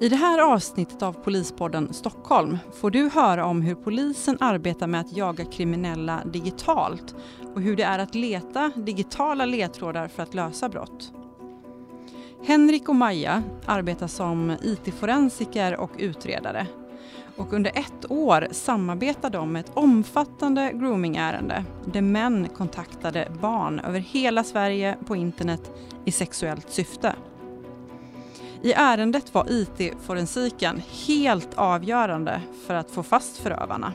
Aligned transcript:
I 0.00 0.08
det 0.08 0.16
här 0.16 0.38
avsnittet 0.38 1.02
av 1.02 1.12
Polispodden 1.12 1.92
Stockholm 1.92 2.58
får 2.80 2.90
du 2.90 3.08
höra 3.08 3.46
om 3.46 3.62
hur 3.62 3.74
polisen 3.74 4.36
arbetar 4.40 4.86
med 4.86 5.00
att 5.00 5.16
jaga 5.16 5.44
kriminella 5.44 6.22
digitalt 6.24 7.14
och 7.54 7.62
hur 7.62 7.76
det 7.76 7.82
är 7.82 7.98
att 7.98 8.14
leta 8.14 8.72
digitala 8.76 9.44
ledtrådar 9.44 10.08
för 10.08 10.22
att 10.22 10.34
lösa 10.34 10.68
brott. 10.68 11.12
Henrik 12.44 12.88
och 12.88 12.96
Maja 12.96 13.42
arbetar 13.66 14.06
som 14.06 14.56
IT-forensiker 14.62 15.76
och 15.80 15.92
utredare. 15.98 16.66
Och 17.36 17.52
under 17.52 17.70
ett 17.74 18.10
år 18.10 18.48
samarbetar 18.50 19.30
de 19.30 19.52
med 19.52 19.60
ett 19.60 19.76
omfattande 19.76 20.72
groomingärende 20.74 21.64
där 21.84 22.02
män 22.02 22.48
kontaktade 22.56 23.28
barn 23.40 23.80
över 23.80 24.00
hela 24.00 24.44
Sverige 24.44 24.96
på 25.06 25.16
internet 25.16 25.70
i 26.04 26.12
sexuellt 26.12 26.70
syfte. 26.70 27.14
I 28.62 28.72
ärendet 28.72 29.34
var 29.34 29.46
IT-forensiken 29.48 30.82
helt 31.06 31.54
avgörande 31.54 32.40
för 32.66 32.74
att 32.74 32.90
få 32.90 33.02
fast 33.02 33.36
förövarna. 33.36 33.92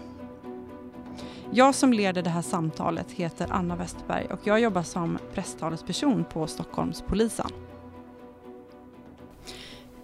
Jag 1.51 1.75
som 1.75 1.93
leder 1.93 2.21
det 2.21 2.29
här 2.29 2.41
samtalet 2.41 3.11
heter 3.11 3.47
Anna 3.51 3.75
Westberg 3.75 4.25
och 4.25 4.39
jag 4.43 4.59
jobbar 4.59 4.83
som 4.83 5.19
presstalesperson 5.33 6.25
på 6.25 6.47
Stockholmspolisen. 6.47 7.47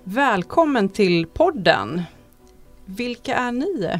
Välkommen 0.03 0.89
till 0.89 1.27
podden. 1.27 2.01
Vilka 2.85 3.35
är 3.35 3.51
ni? 3.51 3.99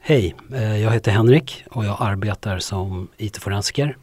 Hej, 0.00 0.34
eh, 0.52 0.76
jag 0.76 0.90
heter 0.90 1.12
Henrik 1.12 1.64
och 1.70 1.84
jag 1.84 1.96
arbetar 2.00 2.58
som 2.58 3.08
IT-forensiker. 3.16 3.96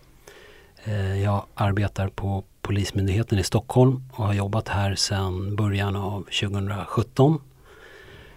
Eh, 0.84 1.24
jag 1.24 1.46
arbetar 1.56 2.08
på 2.08 2.44
Polismyndigheten 2.68 3.40
i 3.40 3.44
Stockholm 3.44 4.04
och 4.12 4.26
har 4.26 4.34
jobbat 4.34 4.68
här 4.68 4.96
sedan 4.96 5.56
början 5.56 5.96
av 5.96 6.22
2017. 6.22 7.42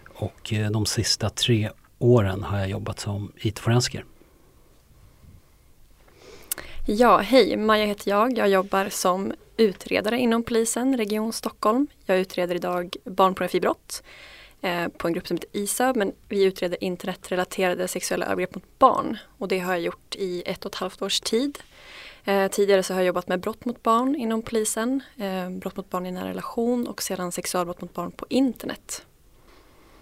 Och 0.09 0.53
eh, 0.53 0.71
de 0.71 0.87
sista 0.87 1.31
tre 1.31 1.71
åren 1.99 2.43
har 2.43 2.59
jag 2.59 2.69
jobbat 2.71 3.01
som 3.01 3.33
IT-forensiker. 3.37 4.05
Ja, 6.87 7.19
hej, 7.19 7.57
Maja 7.57 7.87
heter 7.87 8.11
jag. 8.11 8.39
Jag 8.39 8.49
jobbar 8.49 8.89
som 8.89 9.33
utredare 9.57 10.19
inom 10.19 10.43
polisen, 10.43 10.97
Region 10.97 11.33
Stockholm. 11.33 11.87
Jag 12.07 12.19
utreder 12.19 12.55
idag 12.55 12.97
barnpornografibrott 13.05 14.03
eh, 14.61 14.89
på 14.89 15.09
en 15.09 15.15
grupp 15.15 15.27
som 15.27 15.37
heter 15.37 15.51
ISA, 15.53 15.93
men 15.97 16.13
vi 16.29 16.45
utreder 16.45 16.85
internetrelaterade 16.85 17.89
sexuella 17.89 18.27
övergrepp 18.27 18.55
mot 18.55 18.79
barn 18.79 19.19
och 19.39 19.49
det 19.49 19.59
har 19.59 19.73
jag 19.73 19.83
gjort 19.83 20.17
i 20.17 20.43
ett 20.47 20.65
och 20.65 20.73
ett 20.73 20.79
halvt 20.79 21.03
års 21.03 21.21
tid. 21.21 21.59
Eh, 22.25 22.51
tidigare 22.51 22.83
så 22.83 22.95
har 22.95 23.01
jag 23.01 23.07
jobbat 23.07 23.29
med 23.29 23.41
brott 23.41 23.65
mot 23.65 23.83
barn 23.83 24.17
inom 24.17 24.43
polisen, 24.43 25.01
eh, 25.17 25.51
brott 25.51 25.77
mot 25.77 25.91
barn 25.91 26.07
i 26.07 26.13
nära 26.13 26.29
relation 26.29 26.87
och 26.87 27.03
sedan 27.03 27.33
sexualbrott 27.33 27.81
mot 27.81 27.95
barn 27.95 28.11
på 28.11 28.27
internet. 28.29 29.07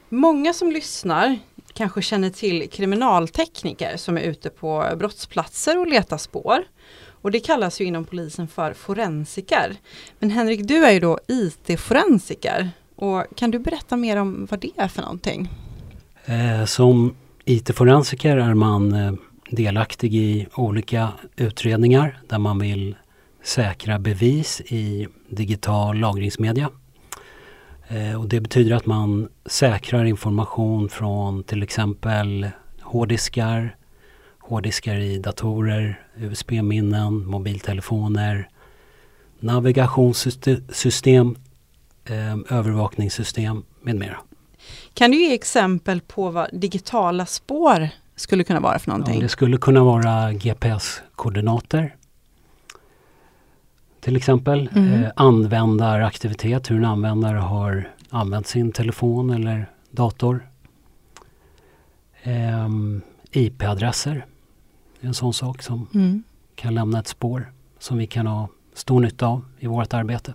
Många 0.08 0.52
som 0.52 0.72
lyssnar 0.72 1.38
kanske 1.72 2.02
känner 2.02 2.30
till 2.30 2.70
kriminaltekniker 2.70 3.96
som 3.96 4.18
är 4.18 4.22
ute 4.22 4.50
på 4.50 4.92
brottsplatser 4.96 5.78
och 5.78 5.86
letar 5.86 6.18
spår. 6.18 6.64
Och 7.20 7.30
det 7.30 7.40
kallas 7.40 7.80
ju 7.80 7.84
inom 7.84 8.04
polisen 8.04 8.48
för 8.48 8.72
forensiker. 8.72 9.76
Men 10.18 10.30
Henrik, 10.30 10.68
du 10.68 10.84
är 10.84 10.90
ju 10.92 11.00
då 11.00 11.18
IT-forensiker. 11.26 12.70
Och 12.96 13.24
kan 13.34 13.50
du 13.50 13.58
berätta 13.58 13.96
mer 13.96 14.16
om 14.16 14.46
vad 14.50 14.60
det 14.60 14.70
är 14.76 14.88
för 14.88 15.02
någonting? 15.02 15.48
Eh, 16.24 16.64
som 16.64 17.14
IT-forensiker 17.44 18.36
är 18.36 18.54
man 18.54 19.18
delaktig 19.50 20.14
i 20.14 20.46
olika 20.54 21.12
utredningar 21.36 22.20
där 22.28 22.38
man 22.38 22.58
vill 22.58 22.96
säkra 23.42 23.98
bevis 23.98 24.60
i 24.60 25.06
digital 25.28 25.98
lagringsmedia. 25.98 26.70
Eh, 27.88 28.20
och 28.20 28.28
det 28.28 28.40
betyder 28.40 28.76
att 28.76 28.86
man 28.86 29.28
säkrar 29.46 30.04
information 30.04 30.88
från 30.88 31.42
till 31.42 31.62
exempel 31.62 32.48
hårddiskar, 32.80 33.76
hårddiskar 34.38 34.94
i 34.94 35.18
datorer, 35.18 36.06
USB-minnen, 36.16 37.26
mobiltelefoner, 37.26 38.48
navigationssystem, 39.40 41.36
eh, 42.04 42.56
övervakningssystem 42.58 43.64
med 43.82 43.96
mera. 43.96 44.16
Kan 44.94 45.10
du 45.10 45.16
ge 45.20 45.34
exempel 45.34 46.00
på 46.00 46.30
vad 46.30 46.48
digitala 46.52 47.26
spår 47.26 47.88
skulle 48.18 48.44
kunna 48.44 48.60
vara 48.60 48.78
för 48.78 48.90
någonting? 48.90 49.14
Ja, 49.14 49.20
det 49.20 49.28
skulle 49.28 49.56
kunna 49.56 49.84
vara 49.84 50.32
GPS-koordinater. 50.32 51.96
Till 54.00 54.16
exempel 54.16 54.70
mm. 54.74 55.04
eh, 55.04 55.10
användaraktivitet, 55.16 56.70
hur 56.70 56.76
en 56.76 56.84
användare 56.84 57.38
har 57.38 57.90
använt 58.10 58.46
sin 58.46 58.72
telefon 58.72 59.30
eller 59.30 59.70
dator. 59.90 60.48
Eh, 62.22 62.68
IP-adresser, 63.30 64.26
en 65.00 65.14
sån 65.14 65.34
sak 65.34 65.62
som 65.62 65.86
mm. 65.94 66.22
kan 66.54 66.74
lämna 66.74 66.98
ett 66.98 67.08
spår 67.08 67.52
som 67.78 67.98
vi 67.98 68.06
kan 68.06 68.26
ha 68.26 68.48
stor 68.74 69.00
nytta 69.00 69.26
av 69.26 69.44
i 69.58 69.66
vårt 69.66 69.94
arbete. 69.94 70.34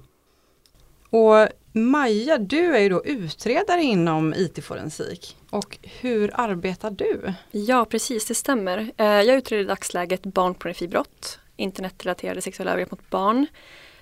Och 1.09 1.47
Maja, 1.75 2.37
du 2.37 2.75
är 2.75 2.79
ju 2.79 2.89
då 2.89 3.05
utredare 3.05 3.83
inom 3.83 4.33
IT-forensik. 4.33 5.37
Och 5.49 5.77
hur 5.81 6.31
arbetar 6.33 6.91
du? 6.91 7.33
Ja, 7.51 7.85
precis, 7.85 8.25
det 8.25 8.35
stämmer. 8.35 8.91
Eh, 8.97 9.05
jag 9.05 9.37
utreder 9.37 9.63
i 9.63 9.67
dagsläget 9.67 10.23
barnpornografibrott, 10.23 11.39
internetrelaterade 11.55 12.41
sexuella 12.41 12.71
övergrepp 12.71 12.91
mot 12.91 13.09
barn, 13.09 13.47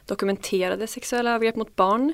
dokumenterade 0.05 0.87
sexuella 0.87 1.31
övergrepp 1.31 1.55
mot 1.55 1.75
barn. 1.75 2.13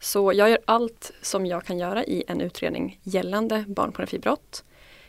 Så 0.00 0.32
jag 0.32 0.50
gör 0.50 0.58
allt 0.64 1.12
som 1.22 1.46
jag 1.46 1.64
kan 1.64 1.78
göra 1.78 2.04
i 2.04 2.24
en 2.28 2.40
utredning 2.40 3.00
gällande 3.02 3.64
barnpornografibrott. 3.68 4.64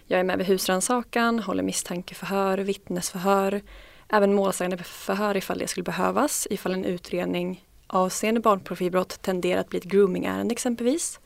Jag 0.06 0.20
är 0.20 0.24
med 0.24 0.38
vid 0.38 0.48
husrannsakan, 0.48 1.40
håller 1.40 1.64
misstankeförhör, 1.64 2.58
vittnesförhör, 2.58 3.62
även 4.10 4.34
målsägandeförhör 4.34 5.38
ifall 5.38 5.58
det 5.58 5.68
skulle 5.68 5.84
behövas, 5.84 6.48
ifall 6.50 6.74
en 6.74 6.86
utredning 6.86 7.64
avseende 7.92 8.42
barnprofilbrott 8.42 9.22
tenderar 9.22 9.62
att 9.62 9.70
bli 9.70 9.80
ett 9.80 9.86
groomingärende 9.86 10.52
exempelvis. 10.54 11.20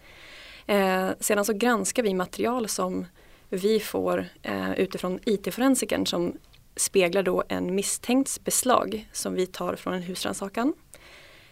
Eh, 0.67 1.09
sedan 1.19 1.45
så 1.45 1.53
granskar 1.53 2.03
vi 2.03 2.13
material 2.13 2.67
som 2.67 3.05
vi 3.49 3.79
får 3.79 4.25
eh, 4.41 4.73
utifrån 4.73 5.19
IT-forensikern 5.25 6.05
som 6.05 6.37
speglar 6.75 7.23
då 7.23 7.43
en 7.47 7.75
misstänkts 7.75 8.43
beslag 8.43 9.09
som 9.11 9.33
vi 9.33 9.45
tar 9.47 9.75
från 9.75 9.93
en 9.93 10.01
husrannsakan. 10.01 10.73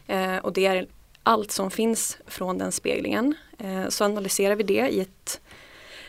Eh, 0.07 0.37
och 0.37 0.53
det 0.53 0.65
är 0.65 0.87
allt 1.23 1.51
som 1.51 1.71
finns 1.71 2.17
från 2.27 2.57
den 2.57 2.71
speglingen. 2.71 3.35
Eh, 3.57 3.89
så 3.89 4.05
analyserar 4.05 4.55
vi 4.55 4.63
det 4.63 4.89
i 4.89 4.99
ett 4.99 5.41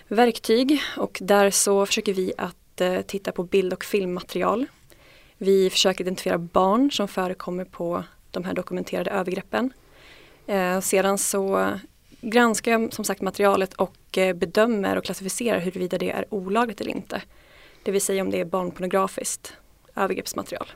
verktyg 0.08 0.82
och 0.96 1.18
där 1.22 1.50
så 1.50 1.86
försöker 1.86 2.14
vi 2.14 2.32
att 2.38 2.80
eh, 2.80 3.00
titta 3.00 3.32
på 3.32 3.42
bild 3.42 3.72
och 3.72 3.84
filmmaterial. 3.84 4.66
Vi 5.38 5.70
försöker 5.70 6.04
identifiera 6.04 6.38
barn 6.38 6.90
som 6.90 7.08
förekommer 7.08 7.64
på 7.64 8.04
de 8.34 8.44
här 8.44 8.54
dokumenterade 8.54 9.10
övergreppen. 9.10 9.72
Eh, 10.46 10.80
sedan 10.80 11.18
så 11.18 11.70
granskar 12.20 12.72
jag 12.72 12.92
som 12.92 13.04
sagt 13.04 13.22
materialet 13.22 13.74
och 13.74 14.18
eh, 14.18 14.36
bedömer 14.36 14.98
och 14.98 15.04
klassificerar 15.04 15.58
huruvida 15.58 15.98
det 15.98 16.10
är 16.10 16.24
olagligt 16.30 16.80
eller 16.80 16.90
inte. 16.90 17.22
Det 17.82 17.92
vill 17.92 18.02
säga 18.02 18.22
om 18.22 18.30
det 18.30 18.40
är 18.40 18.44
barnpornografiskt 18.44 19.56
övergreppsmaterial. 19.96 20.66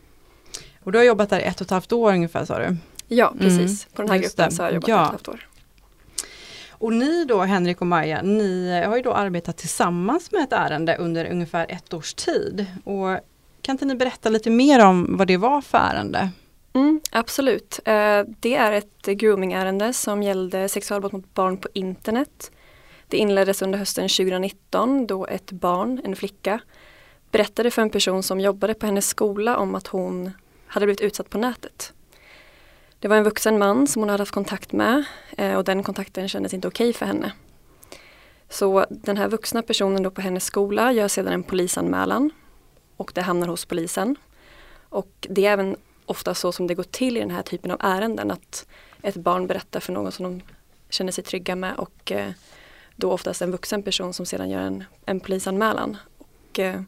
Och 0.84 0.92
du 0.92 0.98
har 0.98 1.04
jobbat 1.04 1.30
där 1.30 1.40
ett 1.40 1.60
och 1.60 1.64
ett 1.64 1.70
halvt 1.70 1.92
år 1.92 2.12
ungefär 2.12 2.44
sa 2.44 2.58
du? 2.58 2.76
Ja 3.08 3.34
precis, 3.38 3.86
mm. 3.86 3.94
på 3.94 4.02
den 4.02 4.10
här 4.10 4.18
gruppen 4.18 4.52
så 4.52 4.62
har 4.62 4.68
jag 4.68 4.74
jobbat 4.74 4.88
ja. 4.88 4.94
ett 4.94 5.00
och 5.00 5.20
ett 5.20 5.26
halvt 5.26 5.28
år. 5.28 5.48
Och 6.70 6.92
ni 6.92 7.24
då 7.24 7.42
Henrik 7.42 7.80
och 7.80 7.86
Maja, 7.86 8.22
ni 8.22 8.82
har 8.86 8.96
ju 8.96 9.02
då 9.02 9.12
arbetat 9.12 9.56
tillsammans 9.56 10.32
med 10.32 10.42
ett 10.42 10.52
ärende 10.52 10.96
under 10.96 11.30
ungefär 11.30 11.66
ett 11.68 11.94
års 11.94 12.14
tid. 12.14 12.66
Och 12.84 13.18
kan 13.62 13.74
inte 13.74 13.84
ni 13.84 13.94
berätta 13.94 14.28
lite 14.28 14.50
mer 14.50 14.84
om 14.84 15.16
vad 15.16 15.26
det 15.26 15.36
var 15.36 15.60
för 15.60 15.78
ärende? 15.78 16.30
Mm, 16.78 17.00
absolut. 17.10 17.80
Eh, 17.84 18.22
det 18.40 18.54
är 18.54 18.72
ett 18.72 19.06
groomingärende 19.06 19.92
som 19.92 20.22
gällde 20.22 20.68
sexualbrott 20.68 21.12
mot 21.12 21.34
barn 21.34 21.56
på 21.56 21.68
internet. 21.72 22.50
Det 23.08 23.16
inleddes 23.16 23.62
under 23.62 23.78
hösten 23.78 24.08
2019 24.08 25.06
då 25.06 25.26
ett 25.26 25.52
barn, 25.52 26.00
en 26.04 26.16
flicka, 26.16 26.60
berättade 27.30 27.70
för 27.70 27.82
en 27.82 27.90
person 27.90 28.22
som 28.22 28.40
jobbade 28.40 28.74
på 28.74 28.86
hennes 28.86 29.08
skola 29.08 29.56
om 29.56 29.74
att 29.74 29.86
hon 29.86 30.30
hade 30.66 30.86
blivit 30.86 31.00
utsatt 31.00 31.30
på 31.30 31.38
nätet. 31.38 31.92
Det 32.98 33.08
var 33.08 33.16
en 33.16 33.24
vuxen 33.24 33.58
man 33.58 33.86
som 33.86 34.02
hon 34.02 34.08
hade 34.08 34.20
haft 34.20 34.34
kontakt 34.34 34.72
med 34.72 35.04
eh, 35.38 35.54
och 35.54 35.64
den 35.64 35.82
kontakten 35.82 36.28
kändes 36.28 36.54
inte 36.54 36.68
okej 36.68 36.92
för 36.92 37.06
henne. 37.06 37.32
Så 38.48 38.86
den 38.90 39.16
här 39.16 39.28
vuxna 39.28 39.62
personen 39.62 40.02
då 40.02 40.10
på 40.10 40.20
hennes 40.20 40.44
skola 40.44 40.92
gör 40.92 41.08
sedan 41.08 41.32
en 41.32 41.42
polisanmälan 41.42 42.30
och 42.96 43.12
det 43.14 43.22
hamnar 43.22 43.48
hos 43.48 43.64
polisen. 43.64 44.16
Och 44.88 45.26
det 45.30 45.46
är 45.46 45.52
även 45.52 45.76
ofta 46.10 46.34
så 46.34 46.52
som 46.52 46.66
det 46.66 46.74
går 46.74 46.82
till 46.82 47.16
i 47.16 47.20
den 47.20 47.30
här 47.30 47.42
typen 47.42 47.70
av 47.70 47.78
ärenden. 47.80 48.30
Att 48.30 48.66
ett 49.02 49.16
barn 49.16 49.46
berättar 49.46 49.80
för 49.80 49.92
någon 49.92 50.12
som 50.12 50.24
de 50.24 50.40
känner 50.90 51.12
sig 51.12 51.24
trygga 51.24 51.56
med 51.56 51.74
och 51.76 52.12
eh, 52.12 52.30
då 52.96 53.12
oftast 53.12 53.42
en 53.42 53.50
vuxen 53.50 53.82
person 53.82 54.14
som 54.14 54.26
sedan 54.26 54.50
gör 54.50 54.60
en, 54.60 54.84
en 55.06 55.20
polisanmälan. 55.20 55.96
Och, 56.18 56.58
eh, 56.58 56.80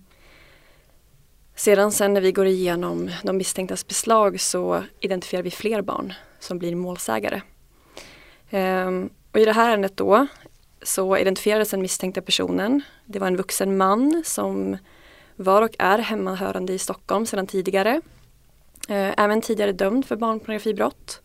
sedan 1.54 1.92
sen 1.92 2.14
när 2.14 2.20
vi 2.20 2.32
går 2.32 2.46
igenom 2.46 3.10
de 3.22 3.36
misstänktas 3.36 3.86
beslag 3.86 4.40
så 4.40 4.84
identifierar 5.00 5.42
vi 5.42 5.50
fler 5.50 5.82
barn 5.82 6.12
som 6.38 6.58
blir 6.58 6.74
målsägare. 6.74 7.42
Ehm, 8.50 9.10
och 9.32 9.40
I 9.40 9.44
det 9.44 9.52
här 9.52 9.70
ärendet 9.70 9.96
då 9.96 10.26
så 10.82 11.16
identifierades 11.16 11.70
den 11.70 11.82
misstänkta 11.82 12.22
personen. 12.22 12.82
Det 13.04 13.18
var 13.18 13.26
en 13.26 13.36
vuxen 13.36 13.76
man 13.76 14.22
som 14.26 14.76
var 15.36 15.62
och 15.62 15.74
är 15.78 15.98
hemmahörande 15.98 16.72
i 16.72 16.78
Stockholm 16.78 17.26
sedan 17.26 17.46
tidigare. 17.46 18.00
Eh, 18.88 19.14
även 19.16 19.40
tidigare 19.40 19.72
dömd 19.72 20.06
för 20.06 20.16
barnpornografibrott. 20.16 21.20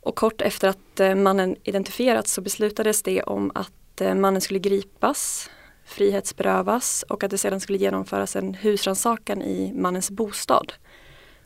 Och 0.00 0.16
kort 0.16 0.40
efter 0.40 0.68
att 0.68 1.00
eh, 1.00 1.14
mannen 1.14 1.56
identifierats 1.64 2.32
så 2.32 2.40
beslutades 2.40 3.02
det 3.02 3.22
om 3.22 3.52
att 3.54 4.00
eh, 4.00 4.14
mannen 4.14 4.40
skulle 4.40 4.58
gripas, 4.58 5.50
frihetsberövas 5.84 7.04
och 7.08 7.24
att 7.24 7.30
det 7.30 7.38
sedan 7.38 7.60
skulle 7.60 7.78
genomföras 7.78 8.36
en 8.36 8.54
husrannsakan 8.54 9.42
i 9.42 9.72
mannens 9.74 10.10
bostad. 10.10 10.72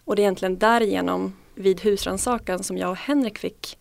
Och 0.04 0.16
det 0.16 0.22
är 0.22 0.24
egentligen 0.24 0.58
därigenom 0.58 1.36
vid 1.54 1.80
husrannsakan 1.80 2.62
som 2.62 2.78
jag 2.78 2.90
och 2.90 2.96
Henrik 2.96 3.38
fick 3.38 3.78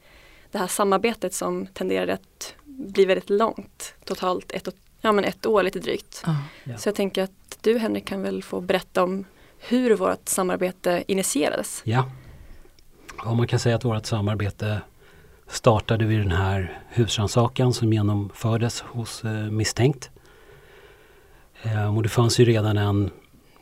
det 0.52 0.58
här 0.58 0.68
samarbetet 0.68 1.34
som 1.34 1.68
tenderade 1.68 2.14
att 2.14 2.56
bli 2.66 3.06
väldigt 3.06 3.30
långt. 3.30 3.94
Totalt 4.06 4.52
ett, 4.52 4.68
ja, 5.02 5.12
men 5.12 5.24
ett 5.24 5.46
år 5.46 5.64
lite 5.64 5.80
drygt. 5.80 6.24
Ja. 6.64 6.78
Så 6.78 6.88
jag 6.88 6.96
tänker 6.96 7.24
att 7.24 7.58
du 7.62 7.78
Henrik 7.78 8.06
kan 8.06 8.22
väl 8.22 8.44
få 8.44 8.62
berätta 8.62 9.04
om 9.04 9.26
hur 9.68 9.96
vårt 9.96 10.30
samarbete 10.30 11.04
initierades. 11.08 11.82
Ja. 11.86 12.06
ja, 13.26 13.34
man 13.34 13.48
kan 13.48 13.60
säga 13.60 13.76
att 13.76 13.86
vårt 13.86 14.06
samarbete 14.06 14.82
startade 15.48 16.06
vid 16.06 16.20
den 16.20 16.32
här 16.32 16.80
husrannsakan 16.90 17.74
som 17.74 17.94
genomfördes 17.94 18.82
hos 18.82 19.24
eh, 19.24 19.32
misstänkt. 19.32 20.10
Eh, 21.64 21.96
och 21.96 22.04
det 22.04 22.10
fanns 22.10 22.40
ju 22.40 22.46
redan 22.46 22.78
en 22.78 23.10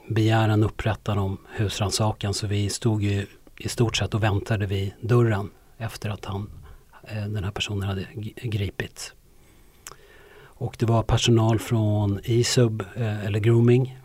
begäran 0.07 0.63
upprättad 0.63 1.17
om 1.17 1.37
husrannsakan 1.55 2.33
så 2.33 2.47
vi 2.47 2.69
stod 2.69 3.03
ju 3.03 3.25
i 3.57 3.69
stort 3.69 3.97
sett 3.97 4.13
och 4.13 4.23
väntade 4.23 4.65
vid 4.65 4.93
dörren 5.01 5.49
efter 5.77 6.09
att 6.09 6.25
han, 6.25 6.49
eh, 7.03 7.25
den 7.27 7.43
här 7.43 7.51
personen 7.51 7.89
hade 7.89 8.07
gripits. 8.41 9.13
Och 10.43 10.75
det 10.79 10.85
var 10.85 11.03
personal 11.03 11.59
från 11.59 12.19
ISUB 12.23 12.83
eh, 12.95 13.25
eller 13.25 13.39
Grooming 13.39 14.00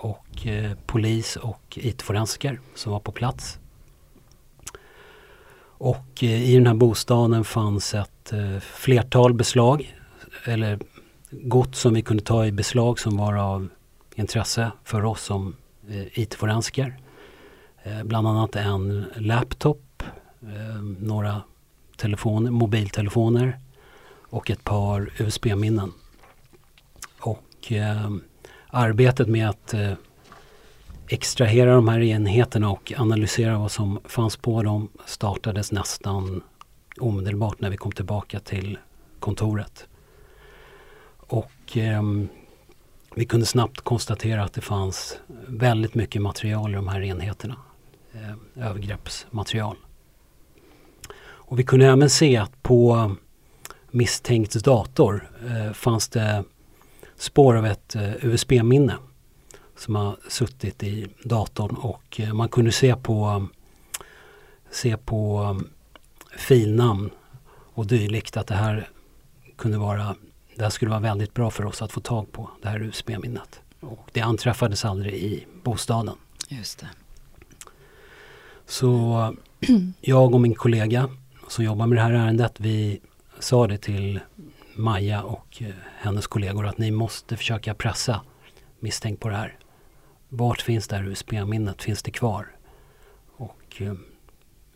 och 0.00 0.46
eh, 0.46 0.72
polis 0.86 1.36
och 1.36 1.78
IT-forensiker 1.80 2.60
som 2.74 2.92
var 2.92 3.00
på 3.00 3.12
plats. 3.12 3.58
Och 5.62 6.22
eh, 6.22 6.50
i 6.50 6.54
den 6.54 6.66
här 6.66 6.74
bostaden 6.74 7.44
fanns 7.44 7.94
ett 7.94 8.32
eh, 8.32 8.58
flertal 8.60 9.34
beslag 9.34 9.96
eller 10.44 10.78
gods 11.30 11.80
som 11.80 11.94
vi 11.94 12.02
kunde 12.02 12.22
ta 12.22 12.46
i 12.46 12.52
beslag 12.52 12.98
som 12.98 13.16
var 13.16 13.34
av 13.34 13.68
intresse 14.14 14.70
för 14.84 15.04
oss 15.04 15.22
som 15.22 15.56
eh, 15.88 16.20
IT-forensiker. 16.20 16.96
Bland 18.04 18.28
annat 18.28 18.56
en 18.56 19.06
laptop, 19.16 20.02
några 20.98 21.42
telefoner, 21.96 22.50
mobiltelefoner 22.50 23.58
och 24.30 24.50
ett 24.50 24.64
par 24.64 25.12
USB-minnen. 25.18 25.92
Och 27.20 27.72
eh, 27.72 28.10
arbetet 28.70 29.28
med 29.28 29.48
att 29.48 29.74
eh, 29.74 29.92
extrahera 31.08 31.74
de 31.74 31.88
här 31.88 32.00
enheterna 32.00 32.70
och 32.70 32.92
analysera 32.96 33.58
vad 33.58 33.70
som 33.70 34.00
fanns 34.04 34.36
på 34.36 34.62
dem 34.62 34.88
startades 35.06 35.72
nästan 35.72 36.42
omedelbart 37.00 37.60
när 37.60 37.70
vi 37.70 37.76
kom 37.76 37.92
tillbaka 37.92 38.40
till 38.40 38.78
kontoret. 39.20 39.86
Och 41.16 41.76
eh, 41.76 42.02
vi 43.14 43.24
kunde 43.24 43.46
snabbt 43.46 43.80
konstatera 43.80 44.44
att 44.44 44.52
det 44.52 44.60
fanns 44.60 45.18
väldigt 45.46 45.94
mycket 45.94 46.22
material 46.22 46.70
i 46.70 46.74
de 46.74 46.88
här 46.88 47.02
enheterna. 47.02 47.56
Eh, 48.12 48.66
övergreppsmaterial. 48.66 49.76
Och 51.22 51.58
vi 51.58 51.64
kunde 51.64 51.86
även 51.86 52.10
se 52.10 52.36
att 52.36 52.62
på 52.62 53.10
misstänkts 53.90 54.62
dator 54.62 55.30
eh, 55.48 55.72
fanns 55.72 56.08
det 56.08 56.44
spår 57.20 57.56
av 57.56 57.66
ett 57.66 57.96
eh, 57.96 58.24
USB-minne 58.24 58.96
som 59.76 59.94
har 59.94 60.16
suttit 60.28 60.82
i 60.82 61.06
datorn 61.24 61.74
och 61.74 62.20
eh, 62.20 62.32
man 62.32 62.48
kunde 62.48 62.72
se 62.72 62.96
på, 62.96 63.46
se 64.70 64.96
på 64.96 65.40
um, 65.40 65.68
filnamn 66.36 67.10
och 67.50 67.86
dylikt 67.86 68.36
att 68.36 68.46
det 68.46 68.54
här 68.54 68.88
kunde 69.56 69.78
vara 69.78 70.16
det 70.54 70.62
här 70.62 70.70
skulle 70.70 70.90
vara 70.90 71.00
väldigt 71.00 71.34
bra 71.34 71.50
för 71.50 71.64
oss 71.64 71.82
att 71.82 71.92
få 71.92 72.00
tag 72.00 72.32
på 72.32 72.50
det 72.62 72.68
här 72.68 72.82
USB-minnet. 72.82 73.60
Och 73.80 74.08
det 74.12 74.20
anträffades 74.20 74.84
aldrig 74.84 75.14
i 75.14 75.46
bostaden. 75.62 76.14
Just 76.48 76.78
det. 76.78 76.88
Så 78.66 79.36
jag 80.00 80.34
och 80.34 80.40
min 80.40 80.54
kollega 80.54 81.10
som 81.48 81.64
jobbar 81.64 81.86
med 81.86 81.98
det 81.98 82.02
här 82.02 82.12
ärendet, 82.12 82.54
vi 82.56 83.00
sa 83.38 83.66
det 83.66 83.78
till 83.78 84.20
Maja 84.80 85.22
och 85.22 85.62
eh, 85.62 85.74
hennes 85.98 86.26
kollegor 86.26 86.66
att 86.66 86.78
ni 86.78 86.90
måste 86.90 87.36
försöka 87.36 87.74
pressa 87.74 88.20
misstänkt 88.80 89.20
på 89.20 89.28
det 89.28 89.36
här. 89.36 89.58
Vart 90.28 90.62
finns 90.62 90.88
det 90.88 90.96
här 90.96 91.08
USB-minnet? 91.08 91.82
Finns 91.82 92.02
det 92.02 92.10
kvar? 92.10 92.56
Och 93.36 93.82
eh, 93.82 93.94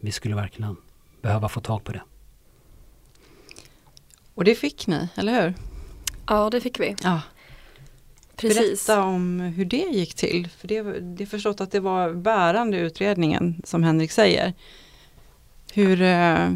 vi 0.00 0.12
skulle 0.12 0.34
verkligen 0.34 0.76
behöva 1.22 1.48
få 1.48 1.60
tag 1.60 1.84
på 1.84 1.92
det. 1.92 2.02
Och 4.34 4.44
det 4.44 4.54
fick 4.54 4.86
ni, 4.86 5.08
eller 5.14 5.42
hur? 5.42 5.54
Ja, 6.26 6.50
det 6.50 6.60
fick 6.60 6.80
vi. 6.80 6.96
Ja. 7.02 7.20
Precis. 8.36 8.86
Berätta 8.86 9.02
om 9.02 9.40
hur 9.40 9.64
det 9.64 9.76
gick 9.76 10.14
till. 10.14 10.48
För 10.48 10.68
det, 10.68 10.82
det 11.00 11.24
är 11.24 11.26
förstått 11.26 11.60
att 11.60 11.70
det 11.70 11.80
var 11.80 12.12
bärande 12.12 12.78
utredningen 12.78 13.62
som 13.64 13.82
Henrik 13.82 14.10
säger. 14.10 14.52
Hur, 15.72 16.02
eh, 16.02 16.50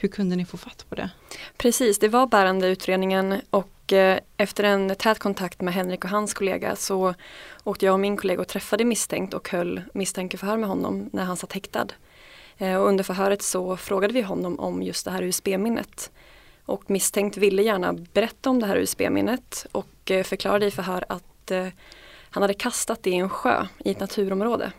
hur 0.00 0.08
kunde 0.08 0.36
ni 0.36 0.44
få 0.44 0.56
fatt 0.56 0.86
på 0.88 0.94
det? 0.94 1.10
Precis, 1.56 1.98
det 1.98 2.08
var 2.08 2.26
bärande 2.26 2.68
utredningen 2.68 3.40
och 3.50 3.92
eh, 3.92 4.18
efter 4.36 4.64
en 4.64 4.94
tät 4.94 5.18
kontakt 5.18 5.60
med 5.60 5.74
Henrik 5.74 6.04
och 6.04 6.10
hans 6.10 6.34
kollega 6.34 6.76
så 6.76 7.14
åkte 7.64 7.86
jag 7.86 7.92
och 7.92 8.00
min 8.00 8.16
kollega 8.16 8.40
och 8.40 8.48
träffade 8.48 8.84
misstänkt 8.84 9.34
och 9.34 9.48
höll 9.48 9.82
misstänkeförhör 9.94 10.56
med 10.56 10.68
honom 10.68 11.10
när 11.12 11.24
han 11.24 11.36
satt 11.36 11.52
häktad. 11.52 11.86
Eh, 12.58 12.76
och 12.76 12.88
under 12.88 13.04
förhöret 13.04 13.42
så 13.42 13.76
frågade 13.76 14.14
vi 14.14 14.22
honom 14.22 14.60
om 14.60 14.82
just 14.82 15.04
det 15.04 15.10
här 15.10 15.22
USB-minnet. 15.22 16.10
Och 16.64 16.90
misstänkt 16.90 17.36
ville 17.36 17.62
gärna 17.62 17.92
berätta 17.92 18.50
om 18.50 18.60
det 18.60 18.66
här 18.66 18.76
USB-minnet 18.76 19.66
och 19.72 20.10
eh, 20.10 20.24
förklarade 20.24 20.66
i 20.66 20.70
förhör 20.70 21.04
att 21.08 21.24
han 22.30 22.42
hade 22.42 22.54
kastat 22.54 23.02
det 23.02 23.10
i 23.10 23.14
en 23.14 23.28
sjö 23.28 23.66
i 23.78 23.90
ett 23.90 24.00
naturområde. 24.00 24.72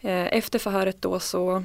Efter 0.00 0.58
förhöret 0.58 1.02
då 1.02 1.20
så 1.20 1.64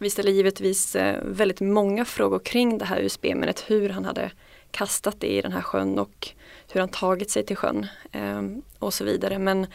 vi 0.00 0.10
ställer 0.10 0.32
givetvis 0.32 0.96
eh, 0.96 1.20
väldigt 1.24 1.60
många 1.60 2.04
frågor 2.04 2.38
kring 2.38 2.78
det 2.78 2.84
här 2.84 3.00
USB-minnet, 3.00 3.64
hur 3.66 3.88
han 3.88 4.04
hade 4.04 4.30
kastat 4.70 5.20
det 5.20 5.26
i 5.26 5.40
den 5.40 5.52
här 5.52 5.62
sjön 5.62 5.98
och 5.98 6.28
hur 6.72 6.80
han 6.80 6.88
tagit 6.88 7.30
sig 7.30 7.46
till 7.46 7.56
sjön 7.56 7.86
ehm, 8.12 8.62
och 8.78 8.94
så 8.94 9.04
vidare. 9.04 9.38
Men 9.38 9.66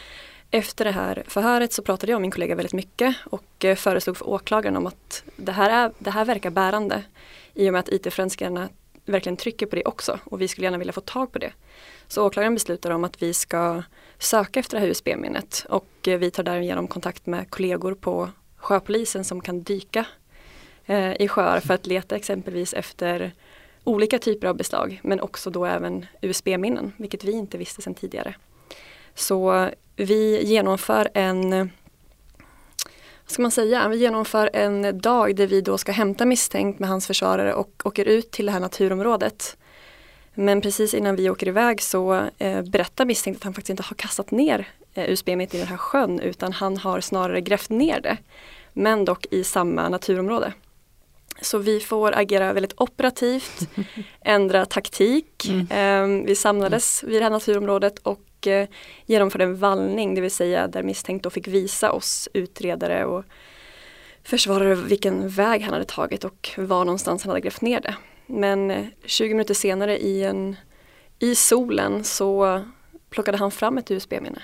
efter 0.52 0.86
det 0.86 0.92
här 0.92 1.24
förhöret 1.28 1.74
så 1.74 1.82
pratade 1.82 2.12
jag 2.12 2.18
och 2.18 2.22
min 2.22 2.32
kollega 2.32 2.56
väldigt 2.56 2.74
mycket 2.74 3.16
och 3.26 3.66
eh, 3.66 3.76
föreslog 3.76 4.18
för 4.18 4.30
åklagaren 4.30 4.78
om 4.78 4.86
att 4.86 5.24
det 5.36 5.52
här, 5.52 5.70
är, 5.70 5.92
det 6.00 6.12
här 6.12 6.26
verkar 6.26 6.50
bärande 6.50 7.04
i 7.54 7.70
och 7.70 7.74
med 7.74 7.80
att 7.80 7.90
IT-forensikerna 7.90 8.70
verkligen 9.06 9.38
trycker 9.38 9.66
på 9.66 9.76
det 9.76 9.86
också 9.86 10.20
och 10.24 10.42
vi 10.42 10.48
skulle 10.48 10.66
gärna 10.66 10.78
vilja 10.78 10.94
få 10.94 11.02
tag 11.02 11.32
på 11.32 11.40
det. 11.40 11.52
Så 12.08 12.28
åklagaren 12.28 12.54
beslutar 12.54 12.92
om 12.92 13.04
att 13.04 13.22
vi 13.22 13.34
ska 13.34 13.84
söka 14.18 14.60
efter 14.60 14.78
det 14.78 14.82
här 14.82 14.88
USB-minnet 14.88 15.66
och 15.70 16.08
eh, 16.08 16.18
vi 16.18 16.32
tar 16.32 16.44
därigenom 16.44 16.88
kontakt 16.88 17.26
med 17.26 17.50
kollegor 17.50 17.94
på 17.94 18.30
sjöpolisen 18.70 19.24
som 19.24 19.42
kan 19.42 19.64
dyka 19.64 20.06
eh, 20.86 21.22
i 21.22 21.28
sjöar 21.28 21.60
för 21.60 21.74
att 21.74 21.88
leta 21.88 22.16
exempelvis 22.16 22.74
efter 22.74 23.32
olika 23.84 24.20
typer 24.20 24.48
av 24.48 24.56
beslag 24.56 25.00
men 25.04 25.20
också 25.20 25.50
då 25.50 25.66
även 25.66 26.06
USB-minnen, 26.22 26.94
vilket 26.98 27.24
vi 27.24 27.32
inte 27.32 27.58
visste 27.58 27.82
sedan 27.82 27.94
tidigare. 27.94 28.36
Så 29.14 29.70
vi 29.96 30.46
genomför 30.46 31.10
en 31.14 31.50
vad 33.24 33.34
ska 33.34 33.42
man 33.42 33.52
säga, 33.52 33.88
vi 33.88 33.98
genomför 33.98 34.50
en 34.54 35.00
dag 35.02 35.36
där 35.36 35.48
vi 35.48 35.62
då 35.62 35.78
ska 35.78 35.92
hämta 35.92 36.26
misstänkt 36.26 36.80
med 36.80 36.90
hans 36.90 37.08
försvarare 37.08 37.54
och 37.54 37.82
åker 37.84 38.06
ut 38.06 38.32
till 38.32 38.46
det 38.46 38.52
här 38.52 38.60
naturområdet. 38.60 39.58
Men 40.34 40.62
precis 40.62 40.94
innan 40.94 41.16
vi 41.16 41.30
åker 41.30 41.48
iväg 41.48 41.82
så 41.82 42.30
eh, 42.38 42.62
berättar 42.62 43.06
misstänkt 43.06 43.38
att 43.38 43.44
han 43.44 43.54
faktiskt 43.54 43.70
inte 43.70 43.84
har 43.84 43.96
kastat 43.96 44.32
ner 44.32 44.68
eh, 44.94 45.10
USB-minnet 45.10 45.56
i 45.56 45.58
den 45.58 45.68
här 45.68 45.78
sjön 45.78 46.20
utan 46.20 46.54
han 46.54 46.78
har 46.78 47.02
snarare 47.02 47.42
grävt 47.42 47.70
ner 47.70 48.02
det. 48.02 48.18
Men 48.80 49.06
dock 49.06 49.26
i 49.32 49.44
samma 49.44 49.90
naturområde. 49.90 50.54
Så 51.42 51.58
vi 51.58 51.80
får 51.80 52.18
agera 52.18 52.54
väldigt 52.54 52.74
operativt, 52.78 53.70
ändra 54.22 54.66
taktik. 54.66 55.50
Mm. 55.50 55.68
Ehm, 55.70 56.26
vi 56.26 56.36
samlades 56.36 57.04
vid 57.04 57.22
det 57.22 57.24
här 57.24 57.30
naturområdet 57.30 58.00
och 58.00 58.48
eh, 58.48 58.68
genomförde 59.06 59.44
en 59.44 59.58
vallning, 59.58 60.16
det 60.16 60.22
vill 60.22 60.32
säga 60.32 60.68
där 60.68 60.84
misstänkt 60.84 61.24
då 61.24 61.30
fick 61.30 61.48
visa 61.48 61.92
oss 61.92 62.30
utredare 62.34 63.06
och 63.06 63.26
försvarare 64.24 64.76
vilken 64.76 65.30
väg 65.30 65.62
han 65.62 65.74
hade 65.74 65.86
tagit 65.86 66.24
och 66.24 66.50
var 66.58 66.86
någonstans 66.86 67.24
han 67.24 67.30
hade 67.30 67.42
grävt 67.42 67.62
ner 67.62 67.82
det. 67.82 67.96
Men 68.26 68.88
20 69.06 69.24
eh, 69.24 69.30
minuter 69.30 69.54
senare 69.54 69.98
i, 69.98 70.24
en, 70.24 70.56
i 71.20 71.36
solen 71.36 72.04
så 72.04 72.62
plockade 73.10 73.38
han 73.38 73.52
fram 73.52 73.78
ett 73.78 73.92
USB-minne. 73.92 74.42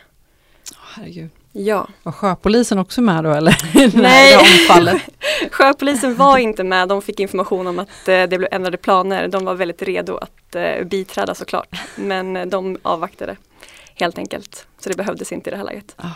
Oh, 0.72 0.78
herregud. 0.96 1.30
Ja. 1.58 1.88
Var 2.04 2.12
sjöpolisen 2.12 2.80
också 2.80 3.02
med 3.02 3.24
då 3.24 3.32
eller? 3.32 3.58
Nej, 4.02 4.38
Sjöpolisen 5.52 6.16
var 6.16 6.38
inte 6.38 6.64
med, 6.64 6.88
de 6.88 7.02
fick 7.02 7.20
information 7.20 7.68
om 7.68 7.80
att 7.80 8.08
eh, 8.08 8.24
det 8.24 8.38
blev 8.38 8.48
ändrade 8.52 8.78
planer. 8.78 9.28
De 9.28 9.46
var 9.46 9.56
väldigt 9.56 9.82
redo 9.82 10.18
att 10.18 10.56
eh, 10.56 10.86
biträda 10.86 11.36
såklart. 11.36 11.82
Men 11.96 12.38
eh, 12.38 12.46
de 12.46 12.78
avvaktade 12.82 13.36
helt 13.94 14.18
enkelt. 14.18 14.68
Så 14.80 14.90
det 14.90 14.98
behövdes 14.98 15.32
inte 15.32 15.50
i 15.50 15.52
det 15.52 15.58
här 15.58 15.64
läget. 15.66 15.96
Ah. 15.98 16.10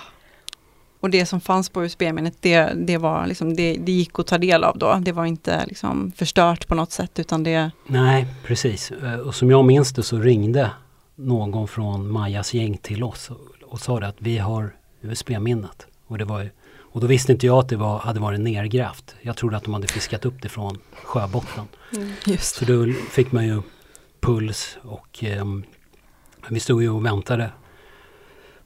Och 1.00 1.10
det 1.10 1.26
som 1.26 1.42
fanns 1.42 1.70
på 1.70 1.86
USB-minnet, 1.86 2.38
det, 2.40 2.72
det, 2.76 2.98
var 2.98 3.28
liksom, 3.28 3.56
det, 3.56 3.78
det 3.80 3.92
gick 3.92 4.20
att 4.20 4.28
ta 4.28 4.38
del 4.38 4.64
av 4.64 4.78
då? 4.78 5.00
Det 5.02 5.12
var 5.12 5.26
inte 5.26 5.66
liksom 5.66 6.12
förstört 6.16 6.68
på 6.68 6.76
något 6.76 6.92
sätt 6.92 7.20
utan 7.20 7.44
det... 7.44 7.72
Nej, 7.88 8.28
precis. 8.44 8.92
Och 9.26 9.36
som 9.36 9.52
jag 9.52 9.66
minns 9.66 9.94
det 9.94 10.04
så 10.04 10.18
ringde 10.18 10.72
någon 11.16 11.68
från 11.68 12.12
Majas 12.12 12.54
gäng 12.54 12.78
till 12.78 13.04
oss 13.04 13.30
och, 13.30 13.38
och 13.64 13.80
sa 13.80 14.00
att 14.00 14.16
vi 14.20 14.38
har 14.38 14.79
USB-minnet. 15.02 15.88
Och, 16.08 16.18
det 16.18 16.26
var, 16.26 16.50
och 16.78 17.02
då 17.02 17.08
visste 17.08 17.32
inte 17.32 17.46
jag 17.46 17.60
att 17.60 17.70
det 17.70 17.76
var, 17.76 18.00
hade 18.00 18.20
varit 18.20 18.40
nergrävt. 18.40 19.16
Jag 19.22 19.38
trodde 19.38 19.58
att 19.58 19.64
de 19.64 19.74
hade 19.74 19.88
fiskat 19.88 20.26
upp 20.26 20.42
det 20.42 20.50
från 20.50 20.78
sjöbotten. 21.04 21.66
Mm. 21.96 22.38
Så 22.40 22.66
då 22.66 22.94
fick 23.12 23.32
man 23.32 23.48
ju 23.48 23.62
puls 24.20 24.78
och 24.82 25.24
eh, 25.24 25.46
vi 26.50 26.60
stod 26.60 26.82
ju 26.82 26.90
och 26.90 27.06
väntade 27.06 27.52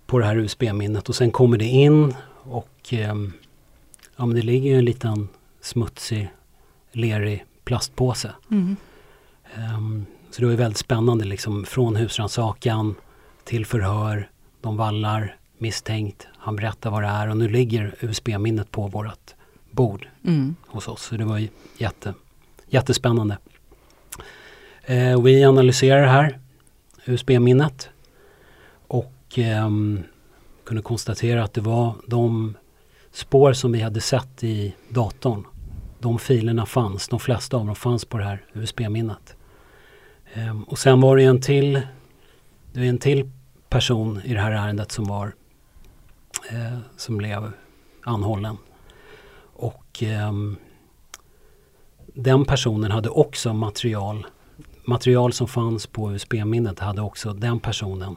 på 0.05 0.19
det 0.19 0.25
här 0.25 0.35
USB-minnet 0.35 1.09
och 1.09 1.15
sen 1.15 1.31
kommer 1.31 1.57
det 1.57 1.65
in 1.65 2.15
och 2.43 2.93
eh, 2.93 3.15
ja, 4.15 4.25
men 4.25 4.35
det 4.35 4.41
ligger 4.41 4.69
ju 4.69 4.77
en 4.77 4.85
liten 4.85 5.27
smutsig, 5.61 6.29
lerig 6.91 7.45
plastpåse. 7.63 8.31
Mm. 8.51 8.75
Um, 9.77 10.05
så 10.31 10.41
det 10.41 10.45
var 10.45 10.51
ju 10.51 10.57
väldigt 10.57 10.77
spännande 10.77 11.25
liksom 11.25 11.65
från 11.65 11.95
husrannsakan 11.95 12.95
till 13.43 13.65
förhör, 13.65 14.29
de 14.61 14.77
vallar, 14.77 15.37
misstänkt, 15.63 16.27
han 16.38 16.55
berättar 16.55 16.91
vad 16.91 17.03
det 17.03 17.08
är 17.08 17.29
och 17.29 17.38
nu 17.38 17.48
ligger 17.48 17.96
USB-minnet 18.00 18.72
på 18.72 18.88
vårt 18.88 19.34
bord 19.72 20.08
mm. 20.25 20.55
hos 20.67 20.88
oss. 20.88 21.01
Så 21.03 21.15
det 21.15 21.25
var 21.25 21.48
jätte, 21.77 22.13
jättespännande. 22.67 23.38
Eh, 24.82 25.22
vi 25.22 25.43
analyserar 25.43 26.01
det 26.01 26.08
här 26.08 26.39
USB-minnet 27.05 27.89
och 28.88 29.39
eh, 29.39 29.70
kunde 30.63 30.82
konstatera 30.84 31.43
att 31.43 31.53
det 31.53 31.62
var 31.62 31.96
de 32.08 32.58
spår 33.12 33.53
som 33.53 33.72
vi 33.72 33.82
hade 33.82 34.01
sett 34.01 34.43
i 34.43 34.75
datorn. 34.89 35.43
De 36.00 36.20
filerna 36.20 36.65
fanns, 36.65 37.08
de 37.08 37.20
flesta 37.20 37.58
av 37.58 37.65
dem 37.65 37.75
fanns 37.75 38.05
på 38.05 38.17
det 38.17 38.24
här 38.24 38.46
USB-minnet. 38.53 39.36
Eh, 40.34 40.62
och 40.67 40.79
sen 40.79 41.01
var 41.01 41.17
det 41.17 41.24
en 41.24 41.41
till, 41.41 41.74
det 42.74 42.79
var 42.79 42.86
en 42.86 42.98
till 42.98 43.29
person 43.70 44.22
i 44.24 44.34
det 44.34 44.39
här 44.39 44.51
ärendet 44.51 44.91
som 44.91 45.05
var 45.05 45.34
eh, 46.53 46.77
som 46.98 47.17
blev 47.17 47.51
anhållen. 48.03 48.57
Och 49.53 50.03
eh, 50.03 50.31
den 52.13 52.45
personen 52.45 52.91
hade 52.91 53.10
också 53.10 53.53
material. 53.53 54.25
Material 54.86 55.33
som 55.33 55.48
fanns 55.48 55.88
på 55.88 56.13
USB-minnet 56.13 56.79
hade 56.79 57.01
också 57.01 57.33
den 57.33 57.60
personen 57.60 58.15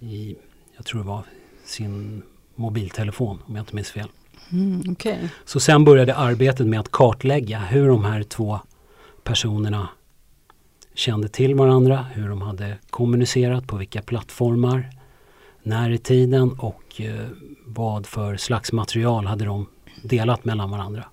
i, 0.00 0.36
jag 0.76 0.86
tror 0.86 1.00
det 1.00 1.06
var 1.06 1.22
sin 1.64 2.22
mobiltelefon 2.54 3.42
om 3.46 3.56
jag 3.56 3.62
inte 3.62 3.74
minns 3.74 3.90
fel. 3.90 4.08
Mm, 4.52 4.92
okay. 4.92 5.28
Så 5.44 5.60
sen 5.60 5.84
började 5.84 6.14
arbetet 6.14 6.66
med 6.66 6.80
att 6.80 6.92
kartlägga 6.92 7.58
hur 7.58 7.88
de 7.88 8.04
här 8.04 8.22
två 8.22 8.60
personerna 9.22 9.88
kände 10.94 11.28
till 11.28 11.54
varandra, 11.54 12.06
hur 12.12 12.28
de 12.28 12.42
hade 12.42 12.78
kommunicerat, 12.90 13.66
på 13.66 13.76
vilka 13.76 14.02
plattformar, 14.02 14.90
när 15.68 15.90
i 15.90 15.98
tiden 15.98 16.52
och 16.58 17.00
eh, 17.00 17.26
vad 17.64 18.06
för 18.06 18.36
slags 18.36 18.72
material 18.72 19.26
hade 19.26 19.44
de 19.44 19.66
delat 20.02 20.44
mellan 20.44 20.70
varandra. 20.70 21.04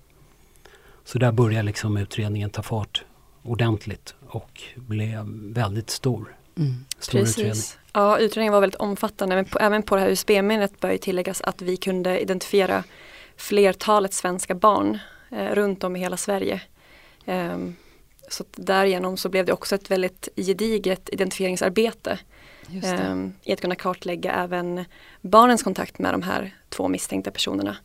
Så 1.04 1.18
där 1.18 1.32
började 1.32 1.62
liksom 1.62 1.96
utredningen 1.96 2.50
ta 2.50 2.62
fart 2.62 3.04
ordentligt 3.42 4.14
och 4.28 4.62
blev 4.74 5.24
väldigt 5.52 5.90
stor. 5.90 6.36
Mm. 6.58 6.84
stor 6.98 7.18
Precis. 7.18 7.38
utredning. 7.38 7.62
Ja, 7.92 8.18
utredningen 8.18 8.52
var 8.52 8.60
väldigt 8.60 8.80
omfattande 8.80 9.34
men 9.34 9.44
på, 9.44 9.58
även 9.58 9.82
på 9.82 9.96
det 9.96 10.00
här 10.00 10.08
USB-minnet 10.08 10.80
bör 10.80 10.90
ju 10.90 10.98
tilläggas 10.98 11.40
att 11.40 11.62
vi 11.62 11.76
kunde 11.76 12.20
identifiera 12.20 12.84
flertalet 13.36 14.14
svenska 14.14 14.54
barn 14.54 14.98
eh, 15.30 15.54
runt 15.54 15.84
om 15.84 15.96
i 15.96 15.98
hela 15.98 16.16
Sverige. 16.16 16.60
Ehm, 17.24 17.76
så 18.28 18.44
därigenom 18.56 19.16
så 19.16 19.28
blev 19.28 19.46
det 19.46 19.52
också 19.52 19.74
ett 19.74 19.90
väldigt 19.90 20.28
gediget 20.36 21.08
identifieringsarbete 21.12 22.18
Ehm, 22.84 23.32
i 23.42 23.52
att 23.52 23.60
kunna 23.60 23.74
kartlägga 23.74 24.32
även 24.32 24.84
barnens 25.20 25.62
kontakt 25.62 25.98
med 25.98 26.14
de 26.14 26.22
här 26.22 26.54
två 26.68 26.88
misstänkta 26.88 27.30
personerna. 27.30 27.76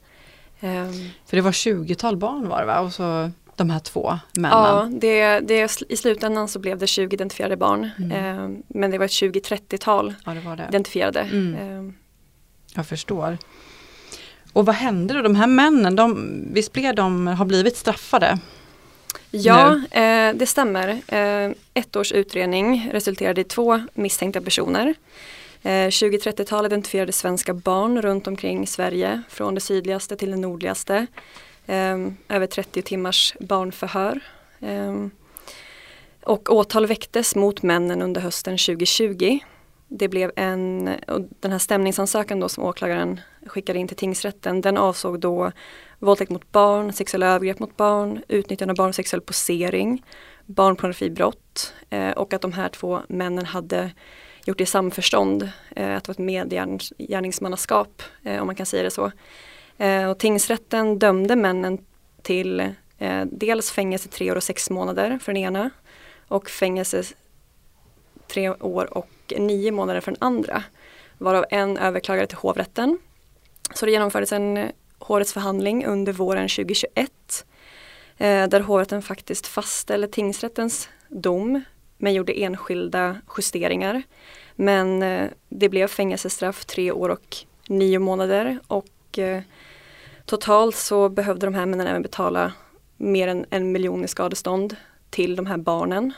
Ehm, 0.60 0.92
För 1.26 1.38
det 1.38 1.42
var 1.42 1.52
20-tal 1.52 2.18
barn 2.18 2.48
var 2.50 2.60
det 2.60 2.66
va? 2.66 2.80
Och 2.80 2.94
så 2.94 3.32
de 3.56 3.70
här 3.70 3.80
två 3.80 4.20
männen. 4.34 4.58
Ja, 4.58 4.90
det, 4.92 5.40
det, 5.40 5.82
i 5.90 5.98
slutändan 5.98 6.48
så 6.48 6.60
blev 6.60 6.78
det 6.78 6.88
20 6.88 7.14
identifierade 7.16 7.58
barn. 7.58 7.90
Mm. 7.98 8.12
Ehm, 8.12 8.64
men 8.68 8.92
det 8.92 8.98
var 8.98 9.06
ett 9.06 9.12
20-30-tal 9.12 10.14
Ja, 10.26 10.34
det 10.34 10.40
var 10.40 10.56
det. 10.56 10.66
identifierade. 10.70 11.20
Mm. 11.20 11.94
Jag 12.76 12.88
förstår. 12.88 13.38
Och 14.54 14.66
vad 14.66 14.76
hände 14.76 15.14
då? 15.14 15.22
De 15.22 15.36
här 15.36 15.48
männen, 15.48 15.96
de, 15.96 16.30
visst 16.54 16.74
blev 16.74 16.96
de, 16.96 17.28
har 17.28 17.46
blivit 17.46 17.78
straffade? 17.78 18.40
Ja, 19.32 19.82
eh, 19.91 20.34
det 20.34 20.46
stämmer. 20.46 20.88
Eh, 21.08 21.51
ett 21.74 21.96
års 21.96 22.12
utredning 22.12 22.89
resulterade 22.94 23.41
i 23.41 23.44
två 23.44 23.82
misstänkta 23.94 24.41
personer. 24.41 24.94
Eh, 25.63 25.88
20-30-talet 25.89 26.72
identifierade 26.72 27.12
svenska 27.12 27.53
barn 27.53 28.01
runt 28.01 28.27
omkring 28.27 28.68
Sverige 28.68 29.22
från 29.30 29.56
det 29.56 29.62
sydligaste 29.62 30.15
till 30.15 30.32
det 30.32 30.38
nordligaste. 30.38 31.08
Eh, 31.68 31.98
över 32.30 32.48
30 32.48 32.82
timmars 32.82 33.36
barnförhör. 33.39 34.20
Eh, 34.60 35.08
och 36.24 36.50
åtal 36.50 36.86
väcktes 36.86 37.36
mot 37.36 37.62
männen 37.62 38.01
under 38.01 38.22
hösten 38.22 38.58
2020. 38.58 39.39
Det 39.88 40.08
blev 40.08 40.32
en, 40.36 40.89
och 41.08 41.22
den 41.39 41.51
här 41.51 41.60
stämningsansökan 41.60 42.39
då 42.39 42.50
som 42.50 42.63
åklagaren 42.63 43.22
skickade 43.46 43.80
in 43.80 43.88
till 43.88 43.98
tingsrätten, 43.98 44.62
den 44.62 44.77
avsåg 44.77 45.20
då 45.20 45.51
våldtäkt 46.01 46.31
mot 46.31 46.51
barn, 46.51 46.93
sexuella 46.93 47.27
övergrepp 47.27 47.60
mot 47.60 47.77
barn, 47.77 48.24
utnyttjande 48.27 48.72
av 48.72 48.75
barn 48.75 48.89
och 48.89 48.96
sexuell 48.96 49.22
posering, 49.22 50.03
barnpornografibrott 50.46 51.74
eh, 51.89 52.12
och 52.12 52.34
att 52.34 52.41
de 52.41 52.53
här 52.53 52.70
två 52.70 53.01
männen 53.08 53.46
hade 53.46 53.91
gjort 54.46 54.58
det 54.58 54.63
i 54.63 54.67
samförstånd, 54.67 55.50
eh, 55.75 55.96
att 55.96 56.03
det 56.03 56.10
var 56.10 56.13
ett 56.13 56.20
medgärningsmannaskap 56.20 58.01
eh, 58.24 58.41
om 58.41 58.48
man 58.48 58.55
kan 58.55 58.65
säga 58.65 58.84
det 58.84 58.91
så. 58.91 59.12
Eh, 59.77 60.10
och 60.10 60.20
tingsrätten 60.20 61.00
dömde 61.00 61.36
männen 61.36 61.77
till 62.22 62.60
eh, 62.98 63.25
dels 63.25 63.72
fängelse 63.72 64.10
tre 64.10 64.31
år 64.31 64.36
och 64.36 64.43
sex 64.43 64.70
månader 64.70 65.20
för 65.22 65.34
den 65.34 65.41
ena 65.41 65.70
och 66.27 66.50
fängelse 66.50 67.03
tre 68.27 68.50
år 68.50 68.98
och 68.98 69.34
nio 69.38 69.72
månader 69.72 70.01
för 70.01 70.12
den 70.12 70.22
andra. 70.22 70.63
Varav 71.17 71.46
en 71.50 71.77
överklagade 71.77 72.27
till 72.27 72.38
hovrätten. 72.38 73.00
Så 73.74 73.86
det 73.86 73.91
genomfördes 73.91 74.31
en 74.31 74.72
hovrättens 75.01 75.34
förhandling 75.34 75.86
under 75.86 76.13
våren 76.13 76.50
2021. 76.50 77.46
Eh, 78.17 78.48
där 78.48 78.60
hovrätten 78.60 79.01
faktiskt 79.01 79.48
fastställde 79.48 80.08
tingsrättens 80.08 80.89
dom 81.10 81.62
men 81.98 82.13
gjorde 82.13 82.34
enskilda 82.34 83.17
justeringar. 83.38 84.03
Men 84.55 85.03
eh, 85.03 85.29
det 85.50 85.70
blev 85.70 85.88
fängelsestraff 85.88 86.65
tre 86.65 86.91
år 86.91 87.10
och 87.10 87.38
nio 87.67 88.00
månader 88.00 88.60
och 88.67 89.20
eh, 89.20 89.41
totalt 90.25 90.75
så 90.75 91.10
behövde 91.10 91.48
de 91.48 91.53
här 91.53 91.65
männen 91.65 91.88
även 91.88 92.01
betala 92.01 92.53
mer 92.98 93.27
än 93.27 93.46
en 93.50 93.72
miljon 93.72 94.03
i 94.03 94.08
skadestånd 94.08 94.75
till 95.10 95.36
de 95.36 95.46
här 95.46 95.58
barnen. 95.58 96.13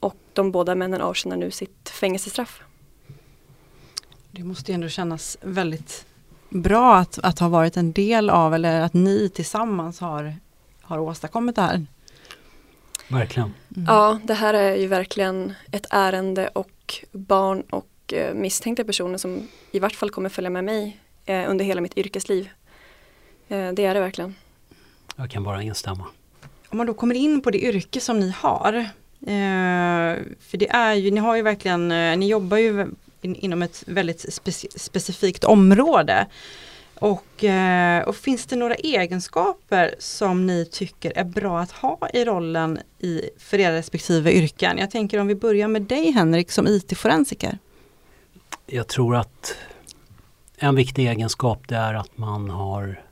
Och 0.00 0.16
de 0.32 0.52
båda 0.52 0.74
männen 0.74 1.00
avtjänar 1.00 1.36
nu 1.36 1.50
sitt 1.50 1.88
fängelsestraff. 1.88 2.62
Det 4.30 4.44
måste 4.44 4.72
ju 4.72 4.74
ändå 4.74 4.88
kännas 4.88 5.38
väldigt 5.40 6.07
bra 6.48 6.96
att, 6.96 7.18
att 7.18 7.38
ha 7.38 7.48
varit 7.48 7.76
en 7.76 7.92
del 7.92 8.30
av 8.30 8.54
eller 8.54 8.80
att 8.80 8.94
ni 8.94 9.28
tillsammans 9.28 10.00
har, 10.00 10.34
har 10.82 10.98
åstadkommit 10.98 11.56
det 11.56 11.62
här. 11.62 11.86
Verkligen. 13.08 13.54
Mm. 13.76 13.86
Ja, 13.88 14.18
det 14.24 14.34
här 14.34 14.54
är 14.54 14.76
ju 14.76 14.86
verkligen 14.86 15.54
ett 15.72 15.86
ärende 15.90 16.48
och 16.48 17.04
barn 17.12 17.60
och 17.70 18.12
eh, 18.12 18.34
misstänkta 18.34 18.84
personer 18.84 19.18
som 19.18 19.48
i 19.70 19.78
vart 19.78 19.94
fall 19.94 20.10
kommer 20.10 20.28
följa 20.28 20.50
med 20.50 20.64
mig 20.64 21.00
eh, 21.24 21.50
under 21.50 21.64
hela 21.64 21.80
mitt 21.80 21.98
yrkesliv. 21.98 22.48
Eh, 23.48 23.72
det 23.72 23.84
är 23.84 23.94
det 23.94 24.00
verkligen. 24.00 24.34
Jag 25.16 25.30
kan 25.30 25.44
bara 25.44 25.62
instämma. 25.62 26.04
Om 26.68 26.78
man 26.78 26.86
då 26.86 26.94
kommer 26.94 27.14
in 27.14 27.40
på 27.40 27.50
det 27.50 27.64
yrke 27.64 28.00
som 28.00 28.20
ni 28.20 28.30
har. 28.30 28.74
Eh, 29.20 30.16
för 30.40 30.56
det 30.56 30.70
är 30.70 30.94
ju, 30.94 31.10
ni 31.10 31.20
har 31.20 31.36
ju 31.36 31.42
verkligen, 31.42 31.92
eh, 31.92 32.16
ni 32.16 32.28
jobbar 32.28 32.56
ju 32.56 32.86
inom 33.22 33.62
ett 33.62 33.84
väldigt 33.86 34.34
speci 34.34 34.68
specifikt 34.76 35.44
område. 35.44 36.26
Och, 37.00 37.44
eh, 37.44 38.02
och 38.02 38.16
finns 38.16 38.46
det 38.46 38.56
några 38.56 38.74
egenskaper 38.74 39.94
som 39.98 40.46
ni 40.46 40.66
tycker 40.72 41.12
är 41.16 41.24
bra 41.24 41.60
att 41.60 41.70
ha 41.70 42.08
i 42.12 42.24
rollen 42.24 42.78
i, 42.98 43.30
för 43.38 43.58
era 43.58 43.74
respektive 43.74 44.32
yrken? 44.32 44.78
Jag 44.78 44.90
tänker 44.90 45.20
om 45.20 45.26
vi 45.26 45.34
börjar 45.34 45.68
med 45.68 45.82
dig 45.82 46.10
Henrik 46.10 46.50
som 46.50 46.66
IT-forensiker. 46.66 47.58
Jag 48.66 48.88
tror 48.88 49.16
att 49.16 49.56
en 50.56 50.74
viktig 50.74 51.08
egenskap 51.08 51.68
det 51.68 51.76
är 51.76 51.94
att 51.94 52.18
man 52.18 52.50
har 52.50 53.02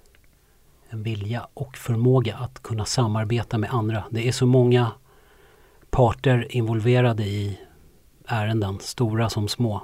en 0.91 1.03
vilja 1.03 1.49
och 1.55 1.77
förmåga 1.77 2.37
att 2.37 2.63
kunna 2.63 2.85
samarbeta 2.85 3.59
med 3.59 3.71
andra. 3.71 4.05
Det 4.11 4.29
är 4.29 4.33
så 4.33 4.47
många 4.47 4.93
parter 5.91 6.47
involverade 6.51 7.23
i 7.23 7.59
ärenden, 8.27 8.79
stora 8.81 9.29
som 9.29 9.49
små. 9.49 9.83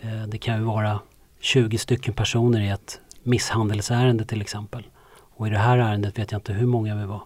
Eh, 0.00 0.22
det 0.28 0.38
kan 0.38 0.58
ju 0.58 0.64
vara 0.64 1.00
20 1.40 1.78
stycken 1.78 2.14
personer 2.14 2.60
i 2.60 2.68
ett 2.68 3.00
misshandelsärende 3.22 4.24
till 4.24 4.40
exempel. 4.40 4.86
Och 5.10 5.46
i 5.46 5.50
det 5.50 5.58
här 5.58 5.78
ärendet 5.78 6.18
vet 6.18 6.32
jag 6.32 6.38
inte 6.38 6.52
hur 6.52 6.66
många 6.66 6.96
vi 6.96 7.04
var. 7.04 7.22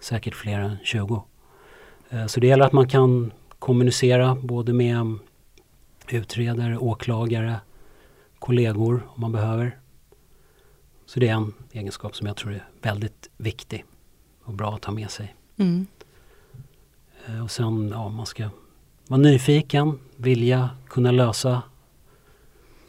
Säkert 0.00 0.34
fler 0.34 0.58
än 0.58 0.76
20. 0.84 1.24
Eh, 2.10 2.26
så 2.26 2.40
det 2.40 2.46
gäller 2.46 2.64
att 2.64 2.72
man 2.72 2.88
kan 2.88 3.32
kommunicera 3.58 4.34
både 4.34 4.72
med 4.72 5.18
utredare, 6.08 6.78
åklagare, 6.78 7.60
kollegor 8.38 9.06
om 9.08 9.20
man 9.20 9.32
behöver. 9.32 9.78
Så 11.06 11.20
det 11.20 11.28
är 11.28 11.34
en 11.34 11.54
egenskap 11.72 12.16
som 12.16 12.26
jag 12.26 12.36
tror 12.36 12.52
är 12.52 12.68
väldigt 12.82 13.30
viktig 13.36 13.84
och 14.44 14.52
bra 14.52 14.74
att 14.74 14.84
ha 14.84 14.92
med 14.92 15.10
sig. 15.10 15.34
Mm. 15.56 15.86
Eh, 17.26 17.44
och 17.44 17.50
sen, 17.50 17.88
ja, 17.88 18.08
man 18.08 18.26
ska 18.26 18.48
vara 19.06 19.20
nyfiken, 19.20 19.98
vilja 20.16 20.70
kunna 20.88 21.10
lösa 21.10 21.62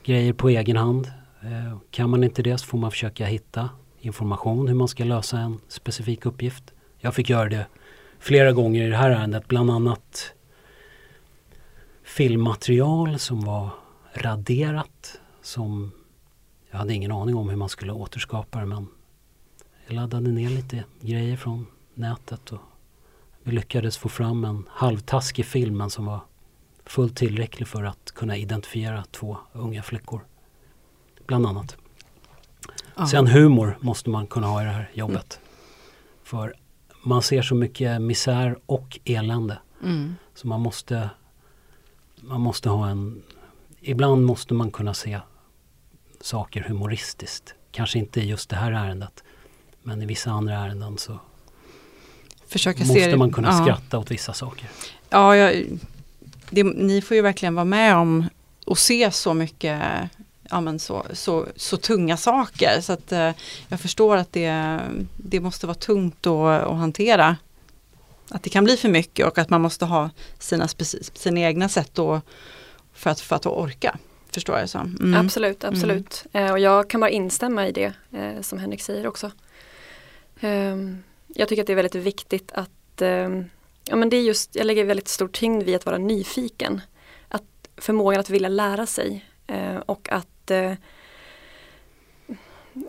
grejer 0.04 0.34
på 0.34 0.50
egen 0.50 0.78
hand. 0.78 1.12
Eh, 1.42 1.78
kan 1.92 2.10
man 2.10 2.24
inte 2.24 2.42
det 2.42 2.58
så 2.58 2.66
får 2.66 2.78
man 2.78 2.92
försöka 2.92 3.26
hitta 3.26 3.70
information 4.00 4.68
hur 4.68 4.76
man 4.76 4.88
ska 4.88 5.04
lösa 5.04 5.38
en 5.38 5.60
specifik 5.68 6.26
uppgift. 6.26 6.64
Jag 6.98 7.16
fick 7.16 7.30
göra 7.30 7.50
det 7.50 7.68
flera 8.20 8.52
gånger 8.52 8.84
i 8.88 8.90
det 8.90 8.98
här 8.98 9.12
ärendet, 9.12 9.48
bland 9.48 9.72
annat 9.72 10.34
filmmaterial 12.04 13.20
som 13.20 13.42
var 13.42 13.70
raderat 14.14 15.20
som 15.42 15.92
jag 16.72 16.78
hade 16.78 16.94
ingen 16.94 17.12
aning 17.12 17.36
om 17.36 17.50
hur 17.50 17.56
man 17.56 17.70
skulle 17.70 17.92
återskapa 17.92 18.60
det 18.60 18.66
men 18.66 18.88
jag 19.88 19.96
laddade 19.96 20.30
ner 20.30 20.50
lite 20.50 20.84
grejer 21.02 21.38
från 21.38 21.68
nätet 21.94 22.52
och 22.52 22.60
vi 23.44 23.52
lyckades 23.52 23.98
få 23.98 24.10
fram 24.10 24.46
en 24.46 24.68
halvtaskig 24.70 25.46
film 25.46 25.90
som 25.90 26.06
var 26.06 26.20
fullt 26.92 27.18
tillräcklig 27.18 27.68
för 27.68 27.84
att 27.84 28.12
kunna 28.12 28.38
identifiera 28.38 29.04
två 29.12 29.38
unga 29.54 29.84
flickor. 29.84 30.26
Bland 31.28 31.46
annat. 31.46 31.78
Ja. 32.96 33.08
Sen 33.08 33.28
humor 33.28 33.78
måste 33.82 34.10
man 34.10 34.28
kunna 34.28 34.48
ha 34.48 34.62
i 34.62 34.66
det 34.66 34.72
här 34.72 34.92
jobbet. 34.94 35.40
Mm. 35.42 35.48
För 36.24 36.54
man 37.04 37.22
ser 37.22 37.42
så 37.42 37.56
mycket 37.56 38.02
misär 38.02 38.60
och 38.66 39.00
elände. 39.06 39.60
Mm. 39.84 40.16
Så 40.34 40.48
man 40.48 40.62
måste, 40.62 41.10
man 42.16 42.42
måste 42.42 42.70
ha 42.70 42.90
en... 42.90 43.24
Ibland 43.82 44.26
måste 44.26 44.54
man 44.54 44.72
kunna 44.72 44.94
se 44.94 45.20
saker 46.22 46.62
humoristiskt. 46.62 47.56
Kanske 47.72 48.00
inte 48.00 48.22
i 48.22 48.26
just 48.26 48.50
det 48.50 48.56
här 48.56 48.72
ärendet. 48.72 49.24
Men 49.84 50.02
i 50.02 50.06
vissa 50.06 50.32
andra 50.32 50.54
ärenden 50.54 50.98
så 50.98 51.20
Försöka 52.48 52.86
måste 52.86 53.18
man 53.18 53.32
kunna 53.32 53.48
ja. 53.48 53.64
skratta 53.64 54.00
åt 54.00 54.12
vissa 54.12 54.34
saker. 54.34 54.70
Ja, 55.10 55.36
jag, 55.36 55.66
det, 56.52 56.64
ni 56.64 57.02
får 57.02 57.16
ju 57.16 57.22
verkligen 57.22 57.56
vara 57.56 57.66
med 57.66 57.96
om 57.96 58.26
och 58.66 58.78
se 58.78 59.12
så 59.12 59.34
mycket 59.34 59.82
ja, 60.52 60.62
men 60.62 60.80
så, 60.80 61.06
så, 61.14 61.48
så 61.56 61.78
tunga 61.78 62.18
saker. 62.18 62.82
Så 62.82 62.94
att 62.94 63.12
eh, 63.12 63.32
jag 63.68 63.80
förstår 63.80 64.18
att 64.18 64.34
det, 64.34 64.80
det 65.18 65.40
måste 65.40 65.68
vara 65.68 65.76
tungt 65.76 66.28
att, 66.28 66.62
att 66.62 66.78
hantera. 66.78 67.38
Att 68.30 68.44
det 68.44 68.50
kan 68.50 68.64
bli 68.64 68.78
för 68.78 68.90
mycket 68.90 69.28
och 69.28 69.38
att 69.38 69.50
man 69.50 69.62
måste 69.62 69.86
ha 69.86 70.10
sina, 70.40 70.68
sina 71.14 71.40
egna 71.40 71.70
sätt 71.70 71.92
då 71.94 72.22
för, 72.94 73.10
att, 73.10 73.20
för 73.20 73.36
att 73.36 73.46
orka. 73.46 73.98
Förstår 74.32 74.60
jag 74.60 74.70
så. 74.70 74.78
Mm. 74.78 75.26
Absolut, 75.26 75.64
mm. 75.64 75.74
absolut. 75.74 76.26
Mm. 76.34 76.48
Eh, 76.48 76.52
och 76.52 76.60
jag 76.60 76.90
kan 76.90 77.00
bara 77.02 77.10
instämma 77.10 77.68
i 77.68 77.72
det 77.72 77.94
eh, 78.12 78.42
som 78.42 78.60
Henrik 78.60 78.82
säger 78.82 79.08
också. 79.08 79.32
Eh, 80.40 80.78
jag 81.28 81.48
tycker 81.48 81.62
att 81.64 81.68
det 81.68 81.74
är 81.74 81.76
väldigt 81.76 81.96
viktigt 81.96 82.52
att 82.52 83.02
ehm, 83.02 83.46
ja, 83.92 83.98
men 83.98 84.10
det 84.10 84.18
är 84.18 84.22
just, 84.22 84.56
jag 84.56 84.66
lägger 84.66 84.86
väldigt 84.86 85.08
stor 85.08 85.28
tyngd 85.28 85.64
vid 85.64 85.76
att 85.76 85.86
vara 85.86 85.98
nyfiken. 85.98 86.82
Att 87.28 87.44
förmågan 87.78 88.20
att 88.20 88.30
vilja 88.30 88.50
lära 88.50 88.86
sig 88.86 89.26
eh, 89.48 89.76
och 89.76 90.10
att 90.12 90.52
eh, 90.52 90.74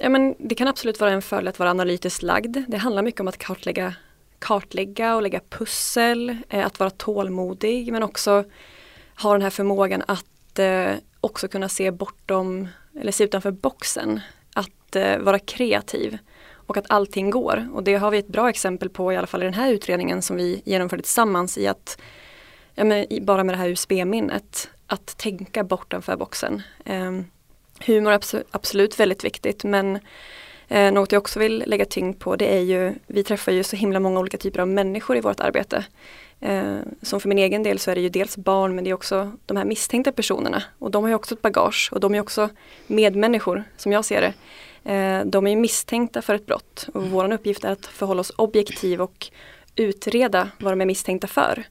ja, 0.00 0.08
men 0.08 0.34
det 0.38 0.54
kan 0.54 0.68
absolut 0.68 1.00
vara 1.00 1.10
en 1.10 1.22
fördel 1.22 1.48
att 1.48 1.58
vara 1.58 1.70
analytiskt 1.70 2.22
lagd. 2.22 2.56
Det 2.68 2.76
handlar 2.76 3.02
mycket 3.02 3.20
om 3.20 3.28
att 3.28 3.38
kartlägga, 3.38 3.94
kartlägga 4.38 5.16
och 5.16 5.22
lägga 5.22 5.40
pussel, 5.50 6.36
eh, 6.48 6.66
att 6.66 6.78
vara 6.78 6.90
tålmodig 6.90 7.92
men 7.92 8.02
också 8.02 8.44
ha 9.22 9.32
den 9.32 9.42
här 9.42 9.50
förmågan 9.50 10.02
att 10.06 10.58
eh, 10.58 10.92
också 11.20 11.48
kunna 11.48 11.68
se 11.68 11.90
bortom 11.90 12.68
eller 13.00 13.12
se 13.12 13.24
utanför 13.24 13.50
boxen. 13.50 14.20
Att 14.54 14.96
eh, 14.96 15.18
vara 15.18 15.38
kreativ 15.38 16.18
och 16.66 16.76
att 16.76 16.86
allting 16.88 17.30
går. 17.30 17.68
Och 17.72 17.82
det 17.82 17.94
har 17.94 18.10
vi 18.10 18.18
ett 18.18 18.28
bra 18.28 18.48
exempel 18.48 18.88
på 18.88 19.12
i 19.12 19.16
alla 19.16 19.26
fall 19.26 19.42
i 19.42 19.44
den 19.44 19.54
här 19.54 19.72
utredningen 19.72 20.22
som 20.22 20.36
vi 20.36 20.62
genomförde 20.64 21.02
tillsammans 21.02 21.58
i 21.58 21.66
att 21.66 22.00
ja, 22.74 22.84
men, 22.84 23.06
bara 23.20 23.44
med 23.44 23.54
det 23.54 23.58
här 23.58 23.68
USB-minnet, 23.68 24.68
att 24.86 25.18
tänka 25.18 25.64
bortanför 25.64 26.16
boxen. 26.16 26.62
Eh, 26.84 27.12
Humor 27.86 28.12
är 28.12 28.20
absolut 28.50 29.00
väldigt 29.00 29.24
viktigt 29.24 29.64
men 29.64 29.98
eh, 30.68 30.92
något 30.92 31.12
jag 31.12 31.20
också 31.20 31.38
vill 31.38 31.64
lägga 31.66 31.84
tyngd 31.84 32.18
på 32.18 32.36
det 32.36 32.54
är 32.56 32.60
ju, 32.60 32.94
vi 33.06 33.24
träffar 33.24 33.52
ju 33.52 33.62
så 33.64 33.76
himla 33.76 34.00
många 34.00 34.20
olika 34.20 34.38
typer 34.38 34.60
av 34.60 34.68
människor 34.68 35.16
i 35.16 35.20
vårt 35.20 35.40
arbete. 35.40 35.84
Eh, 36.40 36.78
som 37.02 37.20
för 37.20 37.28
min 37.28 37.38
egen 37.38 37.62
del 37.62 37.78
så 37.78 37.90
är 37.90 37.94
det 37.94 38.00
ju 38.00 38.08
dels 38.08 38.36
barn 38.36 38.74
men 38.74 38.84
det 38.84 38.90
är 38.90 38.94
också 38.94 39.32
de 39.46 39.56
här 39.56 39.64
misstänkta 39.64 40.12
personerna 40.12 40.62
och 40.78 40.90
de 40.90 41.02
har 41.02 41.08
ju 41.08 41.14
också 41.14 41.34
ett 41.34 41.42
bagage 41.42 41.88
och 41.92 42.00
de 42.00 42.14
är 42.14 42.20
också 42.20 42.48
medmänniskor 42.86 43.64
som 43.76 43.92
jag 43.92 44.04
ser 44.04 44.20
det. 44.20 44.34
Eh, 44.84 45.24
de 45.24 45.46
är 45.46 45.56
misstänkta 45.56 46.22
för 46.22 46.34
ett 46.34 46.46
brott 46.46 46.88
och 46.94 47.10
vår 47.10 47.32
uppgift 47.32 47.64
är 47.64 47.70
att 47.70 47.86
förhålla 47.86 48.20
oss 48.20 48.32
objektiv 48.36 49.02
och 49.02 49.30
utreda 49.76 50.50
vad 50.58 50.72
de 50.72 50.80
är 50.80 50.86
misstänkta 50.86 51.26
för. 51.26 51.64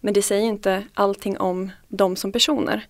Men 0.00 0.14
det 0.14 0.22
säger 0.22 0.42
inte 0.42 0.84
allting 0.94 1.38
om 1.38 1.70
dem 1.88 2.16
som 2.16 2.32
personer. 2.32 2.86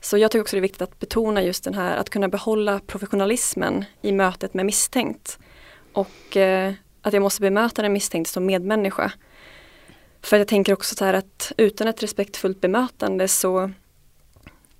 Så 0.00 0.18
jag 0.18 0.30
tycker 0.30 0.42
också 0.42 0.56
det 0.56 0.60
är 0.60 0.62
viktigt 0.62 0.82
att 0.82 1.00
betona 1.00 1.42
just 1.42 1.64
den 1.64 1.74
här 1.74 1.96
att 1.96 2.10
kunna 2.10 2.28
behålla 2.28 2.80
professionalismen 2.86 3.84
i 4.02 4.12
mötet 4.12 4.54
med 4.54 4.66
misstänkt. 4.66 5.38
Och 5.92 6.36
eh, 6.36 6.72
att 7.02 7.12
jag 7.12 7.22
måste 7.22 7.40
bemöta 7.40 7.82
den 7.82 7.92
misstänkte 7.92 8.32
som 8.32 8.46
medmänniska. 8.46 9.12
För 10.22 10.38
jag 10.38 10.48
tänker 10.48 10.72
också 10.72 10.94
så 10.94 11.04
här 11.04 11.14
att 11.14 11.52
utan 11.56 11.88
ett 11.88 12.02
respektfullt 12.02 12.60
bemötande 12.60 13.28
så 13.28 13.70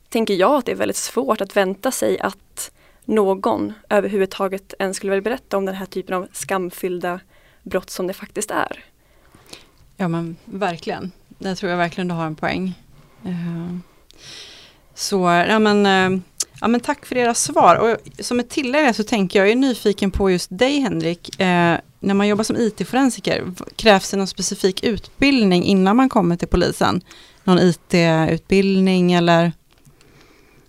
tänker 0.08 0.34
jag 0.34 0.54
att 0.56 0.66
det 0.66 0.72
är 0.72 0.76
väldigt 0.76 0.96
svårt 0.96 1.40
att 1.40 1.56
vänta 1.56 1.90
sig 1.90 2.18
att 2.18 2.70
någon 3.04 3.72
överhuvudtaget 3.88 4.74
ens 4.78 4.96
skulle 4.96 5.10
vilja 5.10 5.22
berätta 5.22 5.56
om 5.56 5.64
den 5.64 5.74
här 5.74 5.86
typen 5.86 6.14
av 6.14 6.28
skamfyllda 6.32 7.20
brott 7.62 7.90
som 7.90 8.06
det 8.06 8.14
faktiskt 8.14 8.50
är. 8.50 8.84
Ja 9.96 10.08
men 10.08 10.36
verkligen. 10.44 11.12
Där 11.28 11.54
tror 11.54 11.70
jag 11.70 11.78
verkligen 11.78 12.08
du 12.08 12.14
har 12.14 12.26
en 12.26 12.36
poäng. 12.36 12.74
Uh, 13.26 13.76
så, 14.94 15.20
ja 15.48 15.58
men, 15.58 16.12
uh, 16.12 16.20
ja 16.60 16.68
men 16.68 16.80
tack 16.80 17.06
för 17.06 17.16
era 17.16 17.34
svar. 17.34 17.76
Och 17.76 18.24
som 18.24 18.40
ett 18.40 18.50
tillägg 18.50 18.94
så 18.94 19.04
tänker 19.04 19.38
jag, 19.38 19.46
jag 19.46 19.52
är 19.52 19.56
nyfiken 19.56 20.10
på 20.10 20.30
just 20.30 20.58
dig 20.58 20.80
Henrik. 20.80 21.28
Uh, 21.40 21.76
när 22.00 22.14
man 22.14 22.28
jobbar 22.28 22.44
som 22.44 22.56
IT-forensiker, 22.56 23.52
krävs 23.76 24.10
det 24.10 24.16
någon 24.16 24.26
specifik 24.26 24.84
utbildning 24.84 25.64
innan 25.64 25.96
man 25.96 26.08
kommer 26.08 26.36
till 26.36 26.48
polisen? 26.48 27.00
Någon 27.44 27.58
IT-utbildning 27.58 29.12
eller? 29.12 29.52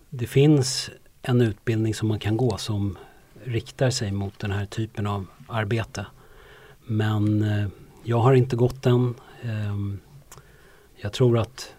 Det 0.09 0.27
finns 0.27 0.89
en 1.27 1.41
utbildning 1.41 1.93
som 1.93 2.07
man 2.07 2.19
kan 2.19 2.37
gå 2.37 2.57
som 2.57 2.97
riktar 3.43 3.89
sig 3.89 4.11
mot 4.11 4.39
den 4.39 4.51
här 4.51 4.65
typen 4.65 5.07
av 5.07 5.25
arbete. 5.47 6.05
Men 6.85 7.43
eh, 7.43 7.67
jag 8.03 8.19
har 8.19 8.33
inte 8.33 8.55
gått 8.55 8.83
den. 8.83 9.15
Eh, 9.41 9.75
jag 10.95 11.13
tror 11.13 11.37
att 11.37 11.75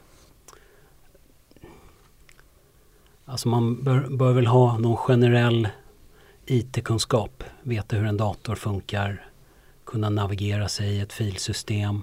alltså 3.25 3.49
man 3.49 3.83
bör, 3.85 4.09
bör 4.11 4.33
väl 4.33 4.47
ha 4.47 4.79
någon 4.79 4.97
generell 4.97 5.69
IT-kunskap, 6.47 7.45
veta 7.63 7.97
hur 7.97 8.07
en 8.07 8.17
dator 8.17 8.55
funkar, 8.55 9.29
kunna 9.85 10.11
navigera 10.11 10.69
sig 10.69 10.97
i 10.97 11.01
ett 11.01 11.13
filsystem, 11.13 12.03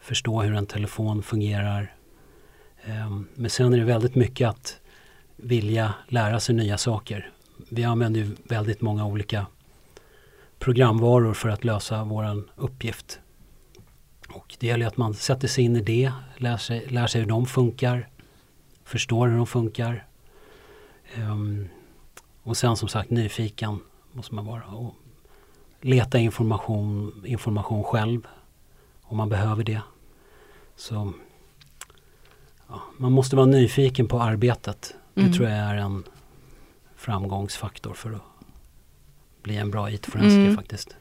förstå 0.00 0.42
hur 0.42 0.54
en 0.54 0.66
telefon 0.66 1.22
fungerar. 1.22 1.94
Ehm, 2.84 3.28
men 3.34 3.50
sen 3.50 3.74
är 3.74 3.78
det 3.78 3.84
väldigt 3.84 4.14
mycket 4.14 4.48
att 4.48 4.80
vilja 5.44 5.94
lära 6.08 6.40
sig 6.40 6.54
nya 6.54 6.78
saker. 6.78 7.30
Vi 7.68 7.84
använder 7.84 8.20
ju 8.20 8.36
väldigt 8.44 8.80
många 8.80 9.06
olika 9.06 9.46
programvaror 10.58 11.34
för 11.34 11.48
att 11.48 11.64
lösa 11.64 12.04
vår 12.04 12.44
uppgift. 12.56 13.20
Och 14.28 14.56
det 14.58 14.66
gäller 14.66 14.86
att 14.86 14.96
man 14.96 15.14
sätter 15.14 15.48
sig 15.48 15.64
in 15.64 15.76
i 15.76 15.80
det, 15.80 16.12
lär 16.36 16.56
sig, 16.56 16.86
lär 16.86 17.06
sig 17.06 17.20
hur 17.20 17.28
de 17.28 17.46
funkar, 17.46 18.08
förstår 18.84 19.28
hur 19.28 19.36
de 19.36 19.46
funkar. 19.46 20.06
Um, 21.18 21.68
och 22.42 22.56
sen 22.56 22.76
som 22.76 22.88
sagt 22.88 23.10
nyfiken 23.10 23.78
måste 24.12 24.34
man 24.34 24.46
vara. 24.46 24.64
Och 24.64 24.94
leta 25.80 26.18
information, 26.18 27.22
information 27.26 27.84
själv 27.84 28.26
om 29.02 29.16
man 29.16 29.28
behöver 29.28 29.64
det. 29.64 29.80
Så 30.76 31.12
ja, 32.68 32.82
Man 32.96 33.12
måste 33.12 33.36
vara 33.36 33.46
nyfiken 33.46 34.08
på 34.08 34.20
arbetet. 34.20 34.94
Det 35.14 35.20
mm. 35.20 35.32
tror 35.32 35.48
jag 35.48 35.58
är 35.58 35.74
en 35.74 36.04
framgångsfaktor 36.96 37.94
för 37.94 38.12
att 38.12 38.22
bli 39.42 39.56
en 39.56 39.70
bra 39.70 39.90
IT-forensiker 39.90 40.40
Mm. 40.40 40.56
faktiskt. 40.56 40.96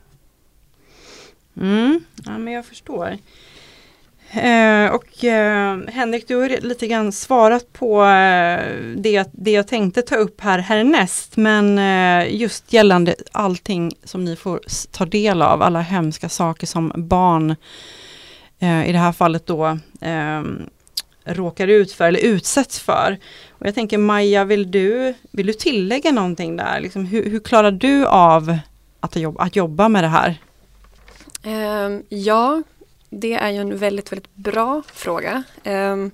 Mm, 1.58 2.04
ja, 2.26 2.38
men 2.38 2.54
jag 2.54 2.66
förstår. 2.66 3.18
Eh, 4.32 4.94
och 4.94 5.24
eh, 5.24 5.80
Henrik, 5.88 6.28
du 6.28 6.36
har 6.36 6.62
lite 6.62 6.88
grann 6.88 7.12
svarat 7.12 7.74
på 7.74 8.04
eh, 8.04 8.76
det, 8.96 9.30
det 9.32 9.52
jag 9.52 9.68
tänkte 9.68 10.02
ta 10.02 10.16
upp 10.16 10.42
här 10.42 10.60
härnäst. 10.60 11.38
Men 11.38 11.78
eh, 11.78 12.36
just 12.36 12.74
gällande 12.74 13.16
allting 13.32 13.92
som 14.04 14.26
ni 14.26 14.36
får 14.36 14.60
ta 14.92 15.06
del 15.06 15.42
av, 15.42 15.62
alla 15.62 15.82
hemska 15.82 16.30
saker 16.30 16.68
som 16.68 16.92
barn, 16.96 17.56
eh, 18.60 18.90
i 18.90 18.92
det 18.92 18.98
här 18.98 19.12
fallet 19.12 19.46
då, 19.46 19.66
eh, 20.02 20.42
råkar 21.24 21.68
ut 21.68 21.92
för 21.92 22.06
eller 22.08 22.20
utsätts 22.20 22.80
för. 22.80 23.18
Och 23.50 23.68
jag 23.68 23.76
tänker 23.76 23.98
Maja, 23.98 24.44
vill 24.44 24.72
du, 24.72 25.14
vill 25.32 25.48
du 25.48 25.54
tillägga 25.54 26.12
någonting 26.12 26.58
där? 26.58 26.80
Liksom, 26.80 27.06
hur, 27.06 27.30
hur 27.30 27.40
klarar 27.40 27.72
du 27.72 28.06
av 28.06 28.58
att 29.00 29.16
jobba, 29.16 29.44
att 29.44 29.56
jobba 29.56 29.90
med 29.90 30.04
det 30.04 30.08
här? 30.08 30.38
Ehm, 31.44 32.04
ja, 32.10 32.64
det 33.10 33.34
är 33.34 33.50
ju 33.50 33.58
en 33.58 33.78
väldigt, 33.78 34.12
väldigt 34.12 34.36
bra 34.36 34.82
fråga. 34.94 35.44
Ehm, 35.64 36.12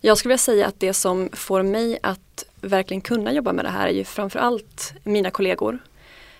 jag 0.00 0.18
skulle 0.18 0.30
vilja 0.30 0.38
säga 0.38 0.66
att 0.66 0.80
det 0.80 0.94
som 0.94 1.28
får 1.32 1.62
mig 1.62 1.98
att 2.02 2.44
verkligen 2.60 3.00
kunna 3.00 3.32
jobba 3.32 3.52
med 3.52 3.64
det 3.64 3.70
här 3.70 3.88
är 3.88 3.92
ju 3.92 4.04
framförallt 4.04 4.92
mina 5.04 5.30
kollegor. 5.30 5.78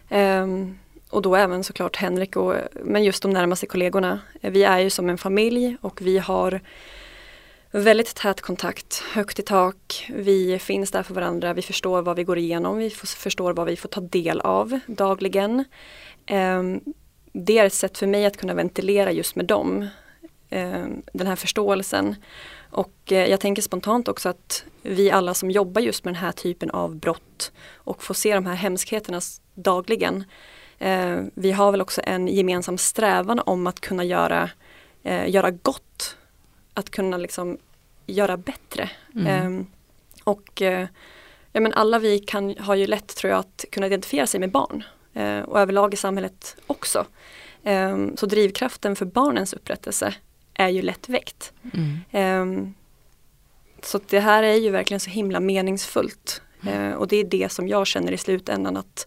Ehm, 0.08 0.78
och 1.10 1.22
då 1.22 1.36
även 1.36 1.64
såklart 1.64 1.96
Henrik, 1.96 2.36
och, 2.36 2.54
men 2.84 3.04
just 3.04 3.22
de 3.22 3.30
närmaste 3.32 3.66
kollegorna. 3.66 4.20
Vi 4.40 4.64
är 4.64 4.78
ju 4.78 4.90
som 4.90 5.10
en 5.10 5.18
familj 5.18 5.76
och 5.80 6.02
vi 6.02 6.18
har 6.18 6.60
väldigt 7.70 8.14
tät 8.14 8.40
kontakt, 8.40 9.02
högt 9.12 9.38
i 9.38 9.42
tak. 9.42 10.10
Vi 10.14 10.58
finns 10.58 10.90
där 10.90 11.02
för 11.02 11.14
varandra, 11.14 11.52
vi 11.52 11.62
förstår 11.62 12.02
vad 12.02 12.16
vi 12.16 12.24
går 12.24 12.38
igenom, 12.38 12.78
vi 12.78 12.90
förstår 12.90 13.52
vad 13.52 13.66
vi 13.66 13.76
får 13.76 13.88
ta 13.88 14.00
del 14.00 14.40
av 14.40 14.78
dagligen. 14.86 15.64
Ehm, 16.26 16.80
det 17.32 17.58
är 17.58 17.66
ett 17.66 17.74
sätt 17.74 17.98
för 17.98 18.06
mig 18.06 18.26
att 18.26 18.36
kunna 18.36 18.54
ventilera 18.54 19.12
just 19.12 19.36
med 19.36 19.46
dem. 19.46 19.86
Ehm, 20.50 21.02
den 21.12 21.26
här 21.26 21.36
förståelsen. 21.36 22.14
Och 22.70 23.12
eh, 23.12 23.30
jag 23.30 23.40
tänker 23.40 23.62
spontant 23.62 24.08
också 24.08 24.28
att 24.28 24.64
vi 24.82 25.10
alla 25.10 25.34
som 25.34 25.50
jobbar 25.50 25.80
just 25.80 26.04
med 26.04 26.14
den 26.14 26.20
här 26.20 26.32
typen 26.32 26.70
av 26.70 26.96
brott 26.96 27.52
och 27.74 28.02
får 28.02 28.14
se 28.14 28.34
de 28.34 28.46
här 28.46 28.54
hemskheterna 28.54 29.20
dagligen. 29.54 30.24
Eh, 30.78 31.18
vi 31.34 31.52
har 31.52 31.70
väl 31.70 31.80
också 31.80 32.00
en 32.04 32.28
gemensam 32.28 32.78
strävan 32.78 33.40
om 33.46 33.66
att 33.66 33.80
kunna 33.80 34.04
göra, 34.04 34.50
eh, 35.02 35.30
göra 35.30 35.50
gott. 35.50 36.16
Att 36.74 36.90
kunna 36.90 37.16
liksom 37.16 37.58
göra 38.06 38.36
bättre. 38.36 38.90
Mm. 39.14 39.58
Eh, 39.58 39.66
och 40.24 40.62
eh, 40.62 40.88
ja, 41.52 41.60
men 41.60 41.72
alla 41.72 41.98
vi 41.98 42.18
kan, 42.18 42.54
har 42.58 42.74
ju 42.74 42.86
lätt 42.86 43.16
tror 43.16 43.30
jag 43.30 43.38
att 43.40 43.64
kunna 43.72 43.86
identifiera 43.86 44.26
sig 44.26 44.40
med 44.40 44.50
barn 44.50 44.84
eh, 45.14 45.40
och 45.40 45.60
överlag 45.60 45.94
i 45.94 45.96
samhället 45.96 46.56
också. 46.66 47.06
Eh, 47.62 47.98
så 48.16 48.26
drivkraften 48.26 48.96
för 48.96 49.06
barnens 49.06 49.52
upprättelse 49.52 50.14
är 50.54 50.68
ju 50.68 50.82
lätt 50.82 51.08
väckt. 51.08 51.52
Mm. 51.74 52.00
Eh, 52.10 52.72
så 53.82 54.00
det 54.08 54.20
här 54.20 54.42
är 54.42 54.54
ju 54.54 54.70
verkligen 54.70 55.00
så 55.00 55.10
himla 55.10 55.40
meningsfullt. 55.40 56.42
Eh, 56.66 56.92
och 56.92 57.08
det 57.08 57.16
är 57.16 57.24
det 57.24 57.52
som 57.52 57.68
jag 57.68 57.86
känner 57.86 58.12
i 58.12 58.16
slutändan 58.16 58.76
att 58.76 59.06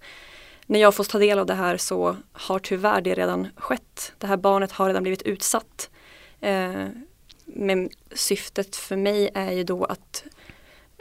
när 0.66 0.80
jag 0.80 0.96
får 0.96 1.04
ta 1.04 1.20
del 1.20 1.40
av 1.40 1.46
det 1.46 1.54
här 1.54 1.78
så 1.78 2.16
har 2.32 2.60
tyvärr 2.60 3.02
det 3.02 3.14
redan 3.14 3.48
skett. 3.56 4.14
Det 4.18 4.28
här 4.28 4.38
barnet 4.38 4.72
har 4.72 4.88
redan 4.88 5.04
blivit 5.04 5.22
utsatt. 5.22 5.90
Men 7.46 7.90
syftet 8.12 8.76
för 8.76 8.96
mig 8.96 9.30
är 9.34 9.52
ju 9.52 9.64
då 9.64 9.86
att, 9.86 10.24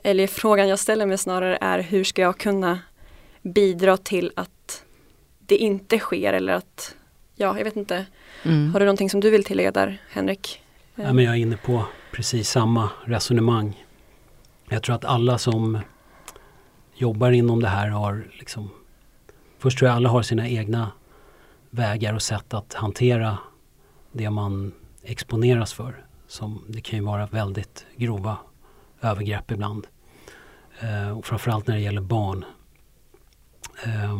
eller 0.02 0.26
frågan 0.26 0.68
jag 0.68 0.78
ställer 0.78 1.06
mig 1.06 1.18
snarare 1.18 1.58
är 1.60 1.78
hur 1.78 2.04
ska 2.04 2.22
jag 2.22 2.38
kunna 2.38 2.78
bidra 3.42 3.96
till 3.96 4.32
att 4.36 4.84
det 5.38 5.56
inte 5.56 5.98
sker 5.98 6.32
eller 6.32 6.52
att, 6.52 6.96
ja 7.34 7.58
jag 7.58 7.64
vet 7.64 7.76
inte. 7.76 8.06
Mm. 8.42 8.72
Har 8.72 8.80
du 8.80 8.86
någonting 8.86 9.10
som 9.10 9.20
du 9.20 9.30
vill 9.30 9.44
tillägga 9.44 9.70
där 9.70 10.02
Henrik? 10.10 10.62
Ja, 10.94 11.12
men 11.12 11.24
jag 11.24 11.34
är 11.34 11.38
inne 11.38 11.56
på 11.56 11.84
precis 12.12 12.50
samma 12.50 12.90
resonemang. 13.04 13.84
Jag 14.68 14.82
tror 14.82 14.94
att 14.94 15.04
alla 15.04 15.38
som 15.38 15.78
jobbar 16.94 17.30
inom 17.30 17.62
det 17.62 17.68
här 17.68 17.88
har 17.88 18.26
liksom 18.32 18.70
Först 19.62 19.78
tror 19.78 19.88
jag 19.88 19.96
alla 19.96 20.08
har 20.08 20.22
sina 20.22 20.48
egna 20.48 20.90
vägar 21.70 22.14
och 22.14 22.22
sätt 22.22 22.54
att 22.54 22.74
hantera 22.74 23.38
det 24.12 24.30
man 24.30 24.72
exponeras 25.02 25.72
för. 25.72 26.04
Som, 26.32 26.64
det 26.68 26.80
kan 26.80 26.98
ju 26.98 27.04
vara 27.04 27.26
väldigt 27.26 27.86
grova 27.96 28.36
övergrepp 29.00 29.50
ibland. 29.50 29.86
Eh, 30.80 31.18
och 31.18 31.26
framförallt 31.26 31.66
när 31.66 31.74
det 31.74 31.80
gäller 31.80 32.00
barn. 32.00 32.44
Eh, 33.84 34.16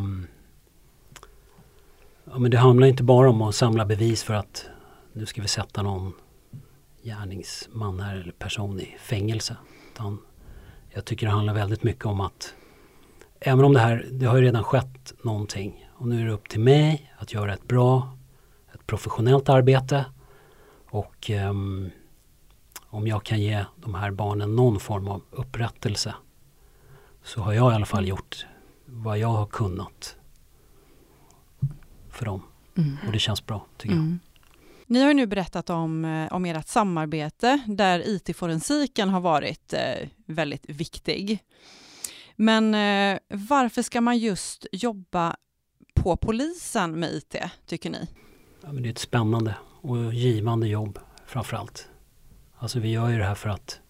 ja, 2.25 2.39
men 2.39 2.51
det 2.51 2.59
handlar 2.59 2.87
inte 2.87 3.03
bara 3.03 3.31
om 3.31 3.43
att 3.43 3.55
samla 3.55 3.85
bevis 3.85 4.23
för 4.23 4.35
att 4.35 4.67
nu 5.13 5.27
ska 5.27 5.43
vi 5.43 5.49
sätta 5.49 5.83
någon 5.83 6.13
gärningsman 7.03 8.01
här 8.01 8.17
eller 8.17 8.33
person 8.33 8.81
i 8.81 8.97
fängelse. 9.01 9.57
Utan 9.93 10.19
jag 10.91 11.05
tycker 11.05 11.27
det 11.27 11.33
handlar 11.33 11.55
väldigt 11.55 11.83
mycket 11.83 12.07
om 12.07 12.21
att 12.21 12.55
även 13.41 13.65
om 13.65 13.73
det 13.73 13.81
här, 13.81 14.07
det 14.11 14.27
har 14.27 14.37
ju 14.37 14.43
redan 14.43 14.65
skett 14.65 15.13
någonting 15.23 15.89
och 15.95 16.09
nu 16.09 16.21
är 16.21 16.27
det 16.27 16.33
upp 16.33 16.49
till 16.49 16.61
mig 16.61 17.13
att 17.19 17.33
göra 17.33 17.55
ett 17.55 17.69
bra, 17.69 18.17
ett 18.75 18.87
professionellt 18.87 19.49
arbete 19.49 20.05
och 20.89 21.31
ehm, 21.31 21.91
om 22.93 23.07
jag 23.07 23.25
kan 23.25 23.41
ge 23.41 23.65
de 23.77 23.95
här 23.95 24.11
barnen 24.11 24.57
någon 24.57 24.81
form 24.81 25.09
av 25.09 25.23
upprättelse 25.31 26.15
så 27.23 27.41
har 27.41 27.53
jag 27.53 27.73
i 27.73 27.75
alla 27.75 27.87
fall 27.87 28.09
gjort 28.09 28.47
vad 28.85 29.19
jag 29.19 29.29
har 29.29 29.47
kunnat 29.47 30.17
för 32.11 32.25
dem. 32.25 32.43
Mm. 32.77 32.97
Och 33.07 33.13
det 33.13 33.19
känns 33.19 33.47
bra 33.47 33.67
tycker 33.77 33.95
jag. 33.95 34.03
Mm. 34.03 34.21
Ni 34.87 35.01
har 35.01 35.09
ju 35.09 35.15
nu 35.15 35.27
berättat 35.27 35.71
om, 35.71 36.05
eh, 36.05 36.33
om 36.33 36.45
ert 36.45 36.69
samarbete 36.69 37.63
där 37.67 38.03
IT-forensiken 38.07 39.09
har 39.09 39.21
varit 39.21 39.73
eh, 39.73 40.09
väldigt 40.27 40.71
viktig. 40.71 41.39
Men 42.37 42.75
eh, 42.75 43.19
varför 43.29 43.83
ska 43.83 44.01
man 44.01 44.19
just 44.19 44.67
jobba 44.73 45.37
på 45.95 46.17
polisen 46.17 47.01
med 47.01 47.13
IT, 47.13 47.37
tycker 47.67 47.91
ni? 47.91 48.09
Ja, 48.63 48.69
det 48.69 48.89
är 48.89 48.93
ett 48.93 48.99
spännande 48.99 49.55
och 49.81 50.15
givande 50.15 50.69
jobb 50.69 50.99
framförallt. 51.27 51.89
Alltså 52.63 52.81
vi 52.81 52.91
gör 52.91 53.09
ju 53.09 53.19
det 53.19 53.25
här 53.25 53.35
för 53.35 53.49
att 53.49 53.81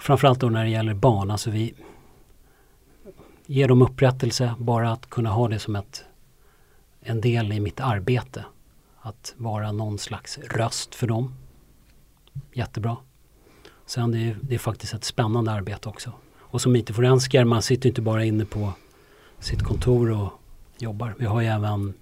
framförallt 0.00 0.40
då 0.40 0.50
när 0.50 0.64
det 0.64 0.70
gäller 0.70 0.94
barn, 0.94 1.30
alltså 1.30 1.50
vi 1.50 1.74
ger 3.46 3.68
dem 3.68 3.82
upprättelse 3.82 4.54
bara 4.58 4.92
att 4.92 5.10
kunna 5.10 5.30
ha 5.30 5.48
det 5.48 5.58
som 5.58 5.76
ett, 5.76 6.04
en 7.00 7.20
del 7.20 7.52
i 7.52 7.60
mitt 7.60 7.80
arbete. 7.80 8.44
Att 9.00 9.34
vara 9.36 9.72
någon 9.72 9.98
slags 9.98 10.38
röst 10.38 10.94
för 10.94 11.06
dem. 11.06 11.34
Jättebra. 12.52 12.96
Sen 13.86 14.10
det 14.10 14.18
är 14.18 14.36
det 14.42 14.54
är 14.54 14.58
faktiskt 14.58 14.94
ett 14.94 15.04
spännande 15.04 15.50
arbete 15.50 15.88
också. 15.88 16.12
Och 16.38 16.60
som 16.60 16.76
IT-forensiker, 16.76 17.44
man 17.44 17.62
sitter 17.62 17.88
inte 17.88 18.02
bara 18.02 18.24
inne 18.24 18.44
på 18.44 18.72
sitt 19.38 19.62
kontor 19.62 20.10
och 20.10 20.32
jobbar. 20.78 21.14
Vi 21.18 21.26
har 21.26 21.40
ju 21.40 21.46
även 21.46 21.94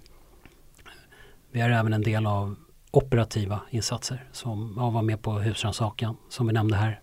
vi 1.51 1.59
är 1.59 1.69
även 1.69 1.93
en 1.93 2.01
del 2.01 2.25
av 2.25 2.55
operativa 2.91 3.61
insatser 3.69 4.29
som 4.31 4.73
ja, 4.77 4.89
var 4.89 5.01
med 5.01 5.21
på 5.21 5.31
husrannsakan 5.31 6.17
som 6.29 6.47
vi 6.47 6.53
nämnde 6.53 6.75
här. 6.75 7.01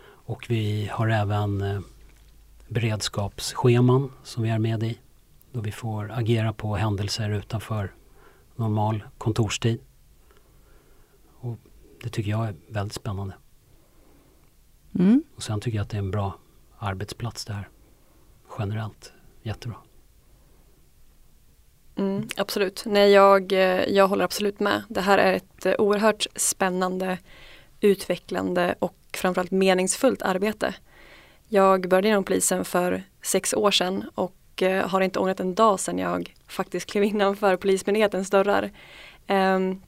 Och 0.00 0.46
vi 0.48 0.88
har 0.92 1.08
även 1.08 1.60
eh, 1.60 1.80
beredskapsscheman 2.68 4.12
som 4.22 4.42
vi 4.42 4.50
är 4.50 4.58
med 4.58 4.82
i. 4.82 4.98
Då 5.52 5.60
vi 5.60 5.72
får 5.72 6.10
agera 6.12 6.52
på 6.52 6.76
händelser 6.76 7.30
utanför 7.30 7.94
normal 8.56 9.04
kontorstid. 9.18 9.80
Och 11.40 11.58
det 12.02 12.08
tycker 12.08 12.30
jag 12.30 12.48
är 12.48 12.54
väldigt 12.68 12.94
spännande. 12.94 13.34
Mm. 14.94 15.22
Och 15.36 15.42
sen 15.42 15.60
tycker 15.60 15.78
jag 15.78 15.82
att 15.82 15.90
det 15.90 15.96
är 15.96 16.02
en 16.02 16.10
bra 16.10 16.38
arbetsplats 16.78 17.44
det 17.44 17.52
här. 17.52 17.68
Generellt. 18.58 19.12
Jättebra. 19.42 19.76
Mm, 21.98 22.28
absolut. 22.36 22.82
Nej, 22.86 23.10
jag, 23.10 23.52
eh, 23.52 23.84
jag 23.88 24.08
håller 24.08 24.24
absolut 24.24 24.60
med. 24.60 24.82
Det 24.88 25.00
här 25.00 25.18
är 25.18 25.32
ett 25.32 25.66
eh, 25.66 25.74
oerhört 25.78 26.26
spännande, 26.36 27.18
utvecklande 27.80 28.74
och 28.78 28.96
framförallt 29.12 29.50
meningsfullt 29.50 30.22
arbete. 30.22 30.74
Jag 31.48 31.88
började 31.88 32.08
inom 32.08 32.24
polisen 32.24 32.64
för 32.64 33.02
sex 33.22 33.54
år 33.54 33.70
sedan 33.70 34.10
och 34.14 34.62
eh, 34.62 34.88
har 34.88 35.00
inte 35.00 35.18
ångrat 35.18 35.40
en 35.40 35.54
dag 35.54 35.80
sedan 35.80 35.98
jag 35.98 36.34
faktiskt 36.48 36.90
klev 36.90 37.04
innanför 37.04 37.56
Polismyndighetens 37.56 38.30
dörrar. 38.30 38.70
Ehm, 39.26 39.82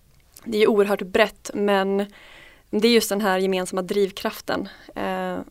det 0.45 0.63
är 0.63 0.71
oerhört 0.71 1.03
brett 1.03 1.51
men 1.55 2.07
det 2.71 2.89
är 2.89 2.93
just 2.93 3.09
den 3.09 3.21
här 3.21 3.39
gemensamma 3.39 3.83
drivkraften 3.83 4.69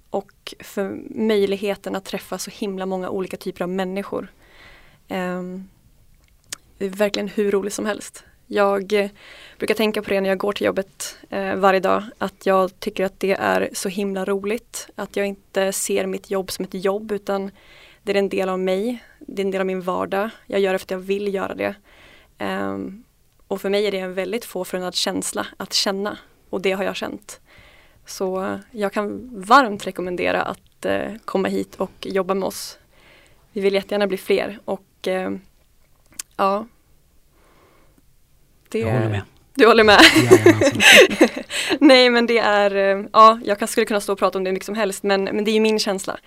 och 0.10 0.56
för 0.60 0.98
möjligheten 1.10 1.96
att 1.96 2.06
träffa 2.06 2.38
så 2.38 2.52
himla 2.52 2.86
många 2.86 3.10
olika 3.10 3.38
typer 3.38 3.64
av 3.64 3.70
människor. 3.70 4.32
Ehm, 5.08 5.68
det 6.80 6.86
är 6.86 6.90
verkligen 6.90 7.28
hur 7.28 7.52
roligt 7.52 7.74
som 7.74 7.86
helst. 7.86 8.24
Jag 8.48 8.94
eh, 8.94 9.10
brukar 9.58 9.76
tänka 9.76 10.02
på 10.02 10.10
det 10.10 10.22
när 10.22 10.30
jag 10.30 10.38
går 10.38 10.54
till 10.54 10.66
jobbet 10.66 11.18
eh, 11.30 11.56
varje 11.56 11.80
dag, 11.80 12.04
att 12.18 12.46
jag 12.46 12.80
tycker 12.80 13.06
att 13.06 13.20
det 13.20 13.32
är 13.32 13.70
så 13.74 13.90
himla 13.90 14.26
roligt. 14.26 14.90
Att 14.96 15.16
jag 15.16 15.28
inte 15.28 15.72
ser 15.72 16.06
mitt 16.06 16.32
jobb 16.32 16.52
som 16.52 16.66
ett 16.66 16.74
jobb 16.74 17.12
utan 17.12 17.52
det 18.04 18.12
är 18.12 18.16
en 18.16 18.30
del 18.30 18.50
av 18.50 18.60
mig, 18.60 19.04
det 19.20 19.42
är 19.42 19.46
en 19.46 19.52
del 19.52 19.62
av 19.62 19.68
min 19.68 19.82
vardag. 19.82 20.30
Jag 20.46 20.60
gör 20.60 20.74
det 20.74 20.80
för 20.80 20.86
att 20.86 20.92
jag 20.92 20.98
vill 21.00 21.34
göra 21.34 21.56
det. 21.56 21.76
Um, 22.40 23.04
och 23.48 23.62
för 23.62 23.70
mig 23.70 23.88
är 23.88 23.92
det 23.92 24.00
en 24.00 24.14
väldigt 24.14 24.46
fåfrängad 24.46 24.96
känsla 24.96 25.48
att 25.58 25.74
känna 25.74 26.18
och 26.50 26.62
det 26.62 26.72
har 26.72 26.84
jag 26.84 26.96
känt. 26.96 27.40
Så 28.06 28.60
jag 28.72 28.94
kan 28.94 29.30
varmt 29.42 29.88
rekommendera 29.88 30.42
att 30.42 30.86
uh, 30.86 31.18
komma 31.26 31.48
hit 31.48 31.76
och 31.76 32.08
jobba 32.08 32.34
med 32.34 32.48
oss. 32.48 32.80
Vi 33.52 33.62
vill 33.62 33.74
jättegärna 33.74 34.08
bli 34.08 34.18
fler 34.18 34.60
och 34.66 35.08
uh, 35.08 35.38
ja. 36.40 36.66
Det, 38.70 38.80
jag 38.80 38.94
håller 38.94 39.10
med. 39.10 39.22
Du 39.54 39.68
håller 39.68 39.84
med? 39.84 40.00
Nej 41.80 42.10
men 42.10 42.26
det 42.26 42.38
är, 42.38 42.98
uh, 42.98 43.06
ja 43.14 43.40
jag 43.44 43.70
skulle 43.70 43.86
kunna 43.86 44.02
stå 44.02 44.14
och 44.14 44.20
prata 44.20 44.38
om 44.38 44.44
det 44.44 44.52
mycket 44.52 44.66
som 44.66 44.76
helst 44.76 45.04
men, 45.04 45.24
men 45.24 45.44
det 45.44 45.52
är 45.52 45.60
min 45.60 45.80
känsla. 45.80 46.18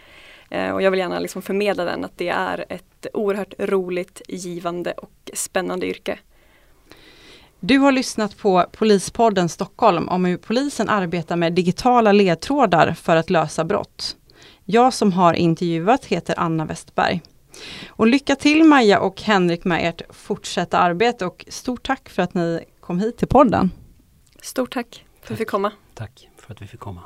Och 0.75 0.83
jag 0.83 0.91
vill 0.91 1.01
gärna 1.01 1.19
liksom 1.19 1.43
förmedla 1.43 1.85
den 1.85 2.05
att 2.05 2.19
det 2.19 2.29
är 2.29 2.65
ett 2.69 3.07
oerhört 3.13 3.55
roligt, 3.59 4.23
givande 4.29 4.93
och 4.93 5.31
spännande 5.35 5.87
yrke. 5.87 6.19
Du 7.61 7.79
har 7.79 7.93
lyssnat 7.93 8.39
på 8.39 8.65
Polispodden 8.73 9.49
Stockholm 9.49 10.09
om 10.09 10.25
hur 10.25 10.37
polisen 10.37 10.89
arbetar 10.89 11.37
med 11.37 11.53
digitala 11.53 12.13
ledtrådar 12.13 12.95
för 12.95 13.17
att 13.17 13.31
lösa 13.31 13.65
brott. 13.65 14.17
Jag 14.65 14.95
som 14.95 15.13
har 15.13 15.35
intervjuat 15.35 16.05
heter 16.05 16.35
Anna 16.39 16.65
Westberg. 16.65 17.21
Och 17.89 18.07
lycka 18.07 18.37
till 18.37 18.65
Maja 18.65 19.01
och 19.01 19.23
Henrik 19.23 19.65
med 19.65 19.89
ert 19.89 20.03
fortsatta 20.11 20.79
arbete 20.79 21.27
och 21.27 21.45
stort 21.49 21.83
tack 21.87 22.09
för 22.09 22.23
att 22.23 22.35
ni 22.35 22.65
kom 22.81 23.01
hit 23.01 23.17
till 23.17 23.29
podden. 23.29 23.71
Stort 24.43 24.73
tack 24.75 25.05
för 25.21 25.27
att 25.27 25.31
vi 25.31 25.37
fick 25.37 25.49
komma. 25.49 25.73
Tack 25.95 26.29
för 26.37 26.53
att 26.53 26.63
vi 26.63 26.67
fick 26.67 26.81
komma. 26.81 27.03